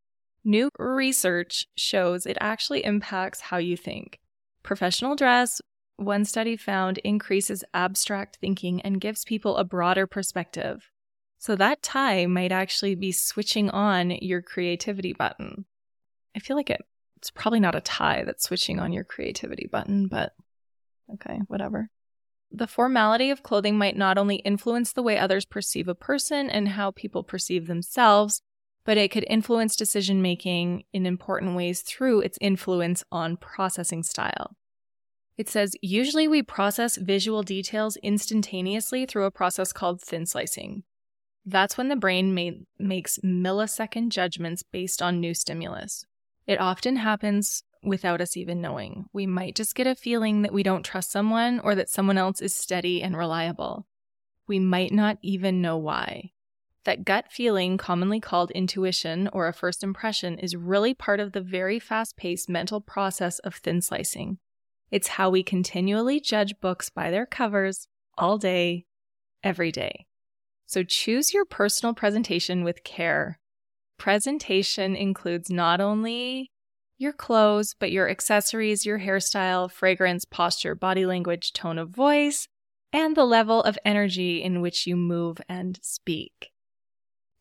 New 0.43 0.69
research 0.77 1.67
shows 1.75 2.25
it 2.25 2.37
actually 2.39 2.85
impacts 2.85 3.41
how 3.41 3.57
you 3.57 3.75
think. 3.75 4.19
Professional 4.63 5.15
dress 5.15 5.61
one 5.97 6.25
study 6.25 6.57
found 6.57 6.97
increases 6.99 7.63
abstract 7.73 8.37
thinking 8.41 8.81
and 8.81 8.99
gives 8.99 9.23
people 9.23 9.55
a 9.55 9.63
broader 9.63 10.05
perspective. 10.05 10.89
So 11.37 11.55
that 11.55 11.81
tie 11.81 12.25
might 12.25 12.51
actually 12.51 12.95
be 12.95 13.11
switching 13.11 13.69
on 13.69 14.11
your 14.11 14.41
creativity 14.41 15.13
button. 15.13 15.65
I 16.35 16.39
feel 16.39 16.57
like 16.57 16.69
it, 16.69 16.81
it's 17.17 17.31
probably 17.31 17.59
not 17.59 17.75
a 17.75 17.81
tie 17.81 18.23
that's 18.25 18.43
switching 18.43 18.79
on 18.79 18.91
your 18.91 19.03
creativity 19.03 19.67
button, 19.71 20.07
but 20.07 20.33
okay, 21.13 21.39
whatever. 21.47 21.89
The 22.57 22.67
formality 22.67 23.31
of 23.31 23.43
clothing 23.43 23.77
might 23.77 23.97
not 23.97 24.17
only 24.17 24.37
influence 24.37 24.93
the 24.93 25.03
way 25.03 25.17
others 25.17 25.43
perceive 25.43 25.89
a 25.89 25.95
person 25.95 26.49
and 26.49 26.69
how 26.69 26.91
people 26.91 27.21
perceive 27.21 27.67
themselves, 27.67 28.41
but 28.85 28.97
it 28.97 29.11
could 29.11 29.25
influence 29.29 29.75
decision 29.75 30.21
making 30.21 30.85
in 30.93 31.05
important 31.05 31.57
ways 31.57 31.81
through 31.81 32.21
its 32.21 32.37
influence 32.39 33.03
on 33.11 33.35
processing 33.35 34.03
style. 34.03 34.55
It 35.37 35.49
says, 35.49 35.73
usually 35.81 36.29
we 36.29 36.43
process 36.43 36.95
visual 36.95 37.43
details 37.43 37.97
instantaneously 37.97 39.05
through 39.05 39.25
a 39.25 39.31
process 39.31 39.73
called 39.73 40.01
thin 40.01 40.25
slicing. 40.25 40.83
That's 41.45 41.77
when 41.77 41.89
the 41.89 41.97
brain 41.97 42.65
makes 42.79 43.19
millisecond 43.19 44.09
judgments 44.09 44.63
based 44.63 45.01
on 45.01 45.19
new 45.19 45.33
stimulus. 45.33 46.05
It 46.47 46.61
often 46.61 46.95
happens 46.95 47.63
without 47.85 48.21
us 48.21 48.35
even 48.35 48.61
knowing. 48.61 49.05
We 49.13 49.25
might 49.25 49.55
just 49.55 49.75
get 49.75 49.87
a 49.87 49.95
feeling 49.95 50.41
that 50.41 50.53
we 50.53 50.63
don't 50.63 50.83
trust 50.83 51.11
someone 51.11 51.59
or 51.59 51.75
that 51.75 51.89
someone 51.89 52.17
else 52.17 52.41
is 52.41 52.55
steady 52.55 53.01
and 53.01 53.15
reliable. 53.15 53.87
We 54.47 54.59
might 54.59 54.91
not 54.91 55.17
even 55.21 55.61
know 55.61 55.77
why. 55.77 56.31
That 56.85 57.03
gut 57.03 57.31
feeling, 57.31 57.77
commonly 57.77 58.19
called 58.19 58.51
intuition 58.51 59.27
or 59.33 59.47
a 59.47 59.53
first 59.53 59.83
impression, 59.83 60.37
is 60.37 60.55
really 60.55 60.93
part 60.93 61.19
of 61.19 61.31
the 61.31 61.41
very 61.41 61.79
fast 61.79 62.15
paced 62.15 62.47
mental 62.47 62.79
process 62.79 63.39
of 63.39 63.55
thin 63.55 63.81
slicing. 63.81 64.37
It's 64.91 65.07
how 65.09 65.31
we 65.31 65.41
continually 65.41 66.19
judge 66.19 66.53
books 66.61 66.91
by 66.91 67.09
their 67.09 67.25
covers 67.25 67.87
all 68.17 68.37
day, 68.37 68.85
every 69.43 69.71
day. 69.71 70.05
So 70.67 70.83
choose 70.83 71.33
your 71.33 71.45
personal 71.45 71.93
presentation 71.93 72.63
with 72.63 72.83
care. 72.83 73.39
Presentation 73.97 74.95
includes 74.95 75.49
not 75.49 75.81
only 75.81 76.51
your 76.97 77.13
clothes, 77.13 77.75
but 77.77 77.91
your 77.91 78.09
accessories, 78.09 78.85
your 78.85 78.99
hairstyle, 78.99 79.71
fragrance, 79.71 80.25
posture, 80.25 80.75
body 80.75 81.05
language, 81.05 81.53
tone 81.53 81.77
of 81.77 81.89
voice, 81.89 82.47
and 82.93 83.15
the 83.15 83.25
level 83.25 83.61
of 83.63 83.77
energy 83.83 84.41
in 84.41 84.61
which 84.61 84.87
you 84.87 84.95
move 84.95 85.39
and 85.49 85.79
speak. 85.81 86.51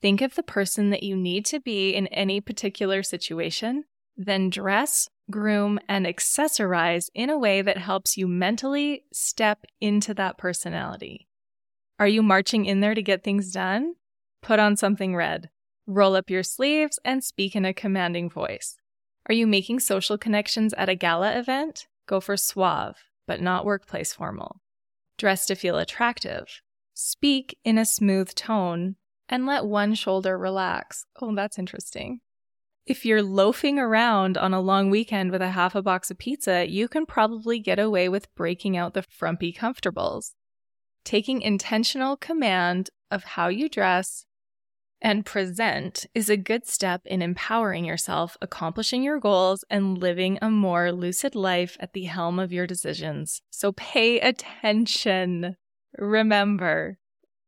Think 0.03 0.21
of 0.21 0.35
the 0.35 0.43
person 0.43 0.91
that 0.91 1.03
you 1.03 1.17
need 1.17 1.47
to 1.47 1.61
be 1.61 1.91
in 1.91 2.07
any 2.09 2.41
particular 2.41 3.03
situation, 3.03 3.85
then 4.17 4.51
dress 4.51 5.09
groom, 5.31 5.79
and 5.89 6.07
accessorize 6.07 7.09
in 7.15 7.31
a 7.31 7.39
way 7.39 7.63
that 7.63 7.79
helps 7.79 8.17
you 8.17 8.27
mentally 8.27 9.05
step 9.13 9.65
into 9.81 10.15
that 10.15 10.39
personality. 10.39 11.29
Are 11.99 12.09
you 12.09 12.23
marching 12.23 12.67
in 12.67 12.81
there 12.81 12.95
to 12.95 13.03
get 13.03 13.23
things 13.23 13.53
done? 13.53 13.95
Put 14.43 14.59
on 14.59 14.77
something 14.77 15.15
red. 15.15 15.49
Roll 15.87 16.17
up 16.17 16.31
your 16.31 16.43
sleeves 16.43 16.99
and 17.05 17.23
speak 17.23 17.55
in 17.55 17.65
a 17.65 17.73
commanding 17.73 18.29
voice. 18.29 18.77
Are 19.27 19.35
you 19.35 19.47
making 19.47 19.81
social 19.81 20.19
connections 20.19 20.75
at 20.75 20.89
a 20.89 20.95
gala 20.95 21.39
event? 21.39 21.87
Go 22.07 22.21
for 22.21 22.37
suave, 22.37 22.97
but 23.27 23.41
not 23.41 23.65
workplace 23.65 24.13
formal. 24.13 24.61
Dress 25.17 25.47
to 25.47 25.55
feel 25.55 25.79
attractive. 25.79 26.61
Speak 26.93 27.57
in 27.65 27.79
a 27.79 27.87
smooth 27.87 28.35
tone 28.35 28.97
and 29.29 29.47
let 29.47 29.65
one 29.65 29.95
shoulder 29.95 30.37
relax. 30.37 31.07
Oh, 31.21 31.35
that's 31.35 31.59
interesting. 31.59 32.21
If 32.87 33.07
you're 33.07 33.23
loafing 33.23 33.79
around 33.79 34.37
on 34.37 34.53
a 34.53 34.61
long 34.61 34.91
weekend 34.91 35.31
with 35.31 35.41
a 35.41 35.51
half 35.51 35.75
a 35.75 35.81
box 35.81 36.11
of 36.11 36.19
pizza, 36.19 36.69
you 36.69 36.87
can 36.87 37.07
probably 37.07 37.59
get 37.59 37.79
away 37.79 38.11
with 38.11 38.35
breaking 38.35 38.77
out 38.77 38.93
the 38.93 39.03
frumpy 39.03 39.55
comfortables. 39.55 40.33
Taking 41.03 41.41
intentional 41.41 42.19
command 42.19 42.91
of 43.11 43.25
how 43.25 43.49
you 43.49 43.71
dress 43.71 44.27
and 45.05 45.27
present 45.27 46.07
is 46.15 46.31
a 46.31 46.37
good 46.37 46.67
step 46.67 47.03
in 47.05 47.21
empowering 47.21 47.85
yourself, 47.85 48.39
accomplishing 48.41 49.03
your 49.03 49.21
goals, 49.21 49.63
and 49.69 49.99
living 49.99 50.39
a 50.41 50.49
more 50.49 50.91
lucid 50.91 51.35
life 51.35 51.77
at 51.79 51.93
the 51.93 52.05
helm 52.05 52.39
of 52.39 52.53
your 52.53 52.67
decisions. 52.67 53.43
So 53.51 53.73
pay 53.73 54.19
attention. 54.19 55.57
Remember, 55.99 56.97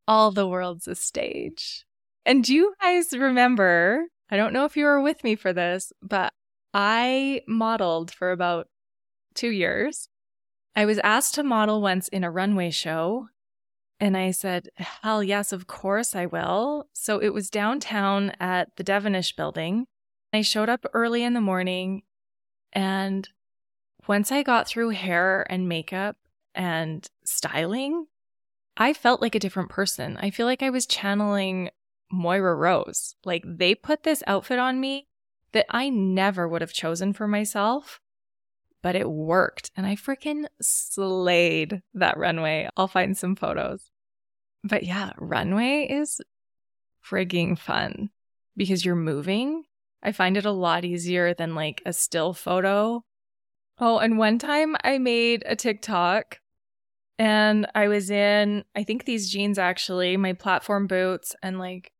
all 0.07 0.31
the 0.31 0.47
world's 0.47 0.87
a 0.87 0.95
stage. 0.95 1.87
And 2.27 2.45
do 2.45 2.55
you 2.55 2.75
guys 2.83 3.13
remember 3.13 4.05
I 4.29 4.37
don't 4.37 4.53
know 4.53 4.65
if 4.65 4.77
you 4.77 4.85
were 4.85 5.01
with 5.01 5.23
me 5.23 5.37
for 5.37 5.53
this, 5.53 5.93
but 6.03 6.33
I 6.75 7.43
modeled 7.47 8.11
for 8.11 8.33
about 8.33 8.67
two 9.35 9.51
years. 9.51 10.09
I 10.75 10.85
was 10.85 10.99
asked 10.99 11.37
to 11.37 11.43
model 11.43 11.81
once 11.81 12.09
in 12.09 12.25
a 12.25 12.31
runway 12.31 12.71
show, 12.71 13.29
and 13.99 14.17
I 14.17 14.31
said, 14.31 14.69
Hell 14.77 15.23
yes, 15.23 15.53
of 15.53 15.67
course 15.67 16.15
I 16.15 16.27
will. 16.27 16.89
So 16.93 17.19
it 17.19 17.33
was 17.33 17.51
downtown 17.51 18.33
at 18.41 18.77
the 18.77 18.85
Devenish 18.85 19.37
building. 19.37 19.87
I 20.33 20.43
showed 20.43 20.69
up 20.69 20.85
early 20.93 21.23
in 21.23 21.35
the 21.35 21.41
morning, 21.41 22.03
and 22.73 23.29
once 24.07 24.31
I 24.31 24.43
got 24.43 24.69
through 24.69 24.91
hair 24.91 25.47
and 25.49 25.69
makeup 25.69 26.17
and 26.55 27.09
styling, 27.25 28.07
I 28.77 28.93
felt 28.93 29.23
like 29.23 29.35
a 29.35 29.41
different 29.41 29.71
person. 29.71 30.19
I 30.21 30.31
feel 30.31 30.47
like 30.47 30.63
I 30.63 30.71
was 30.71 30.87
channeling 30.87 31.71
Moira 32.13 32.55
Rose. 32.55 33.15
Like 33.25 33.43
they 33.47 33.75
put 33.75 34.03
this 34.03 34.23
outfit 34.27 34.59
on 34.59 34.81
me 34.81 35.07
that 35.53 35.67
I 35.71 35.89
never 35.89 36.47
would 36.47 36.61
have 36.61 36.73
chosen 36.73 37.13
for 37.13 37.27
myself, 37.27 38.01
but 38.87 38.95
it 38.95 39.11
worked. 39.11 39.73
And 39.77 39.85
I 39.85 39.97
freaking 39.97 40.45
slayed 40.63 41.83
that 41.95 42.17
runway. 42.17 42.69
I'll 42.77 42.87
find 42.87 43.19
some 43.19 43.35
photos. 43.35 43.91
But 44.63 44.85
yeah, 44.85 45.11
runway 45.19 45.89
is 45.91 46.21
frigging 47.05 47.59
fun 47.59 48.11
because 48.57 48.85
you're 48.85 48.95
moving. 48.95 49.65
I 50.05 50.13
find 50.13 50.37
it 50.37 50.47
a 50.47 50.53
lot 50.53 50.85
easier 50.85 51.35
than 51.35 51.57
like 51.57 51.83
a 51.85 51.93
still 51.93 52.33
photo. 52.33 53.03
Oh, 53.81 53.99
and 53.99 54.19
one 54.19 54.39
time 54.39 54.77
I 54.85 54.99
made 54.99 55.43
a 55.47 55.57
TikTok 55.57 56.39
and 57.19 57.67
I 57.75 57.89
was 57.89 58.09
in, 58.09 58.63
I 58.77 58.85
think 58.85 59.05
these 59.05 59.29
jeans 59.33 59.59
actually, 59.59 60.17
my 60.17 60.33
platform 60.33 60.87
boots 60.87 61.35
and 61.43 61.59
like 61.59 61.91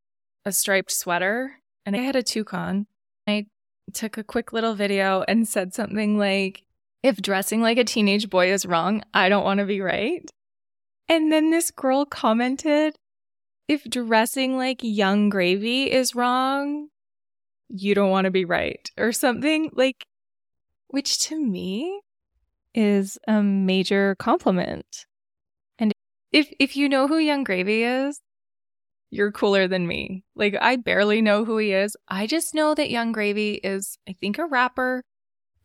a 0.45 0.53
striped 0.53 0.93
sweater. 0.93 1.51
And 1.85 1.97
I 1.97 1.99
had 1.99 2.15
a 2.15 2.23
toucan. 2.23 2.87
I 3.27 3.47
took 3.93 4.17
a 4.17 4.23
quick 4.23 4.53
little 4.53 4.73
video 4.73 5.25
and 5.27 5.45
said 5.45 5.73
something 5.73 6.17
like, 6.17 6.63
if 7.03 7.21
dressing 7.21 7.61
like 7.61 7.77
a 7.77 7.83
teenage 7.83 8.29
boy 8.29 8.51
is 8.51 8.65
wrong, 8.65 9.03
I 9.13 9.29
don't 9.29 9.43
want 9.43 9.59
to 9.59 9.65
be 9.65 9.81
right. 9.81 10.29
And 11.09 11.31
then 11.31 11.51
this 11.51 11.71
girl 11.71 12.05
commented, 12.05 12.95
if 13.67 13.83
dressing 13.85 14.57
like 14.57 14.79
Yung 14.81 15.29
Gravy 15.29 15.91
is 15.91 16.15
wrong, 16.15 16.89
you 17.69 17.95
don't 17.95 18.09
want 18.09 18.25
to 18.25 18.31
be 18.31 18.45
right, 18.45 18.89
or 18.97 19.11
something 19.11 19.69
like, 19.73 20.05
which 20.87 21.19
to 21.19 21.39
me 21.39 22.01
is 22.73 23.17
a 23.27 23.41
major 23.41 24.15
compliment. 24.19 25.05
And 25.79 25.93
if 26.31 26.51
if 26.59 26.77
you 26.77 26.87
know 26.87 27.07
who 27.07 27.17
Yung 27.17 27.43
Gravy 27.43 27.83
is, 27.83 28.21
you're 29.09 29.31
cooler 29.31 29.67
than 29.67 29.87
me. 29.87 30.23
Like 30.35 30.55
I 30.59 30.75
barely 30.77 31.21
know 31.21 31.45
who 31.45 31.57
he 31.57 31.73
is. 31.73 31.95
I 32.07 32.27
just 32.27 32.53
know 32.53 32.73
that 32.75 32.89
Yung 32.89 33.11
Gravy 33.11 33.55
is 33.55 33.97
I 34.07 34.13
think 34.13 34.37
a 34.37 34.45
rapper 34.45 35.03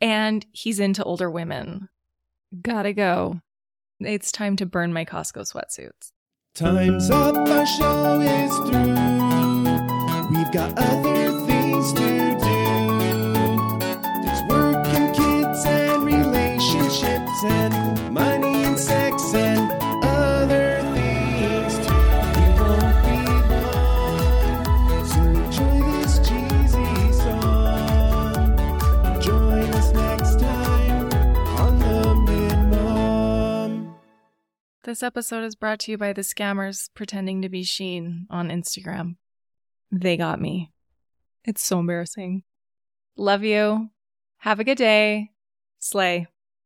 and 0.03 0.45
he's 0.53 0.81
into 0.81 1.03
older 1.05 1.31
women. 1.31 1.89
Gotta 2.61 2.93
go. 2.93 3.41
It's 4.01 4.33
time 4.33 4.57
to 4.57 4.67
burn 4.67 4.93
my 4.93 5.05
Costco 5.05 5.51
sweatsuits. 5.51 6.11
Time's 6.55 7.09
up, 7.09 7.37
our 7.37 7.65
show 7.65 8.21
is 8.21 8.55
through. 8.69 10.37
We've 10.37 10.53
got 10.53 10.77
other 10.77 11.47
things 11.47 11.93
to 11.95 12.37
do. 12.39 12.42
This 34.93 35.03
episode 35.03 35.45
is 35.45 35.55
brought 35.55 35.79
to 35.79 35.91
you 35.91 35.97
by 35.97 36.13
the 36.13 36.21
scammers 36.21 36.91
pretending 36.93 37.41
to 37.41 37.49
be 37.49 37.63
SHEIN 37.63 38.27
on 38.29 38.51
Instagram. 38.51 39.17
They 39.91 40.19
got 40.19 40.39
me. 40.39 40.71
It's 41.47 41.63
so 41.63 41.79
embarrassing. 41.79 42.43
Love 43.17 43.43
you. 43.43 43.89
Have 44.41 44.61
a 44.61 44.65
good 44.65 44.77
day. 44.77 45.31
Slay. 45.79 46.27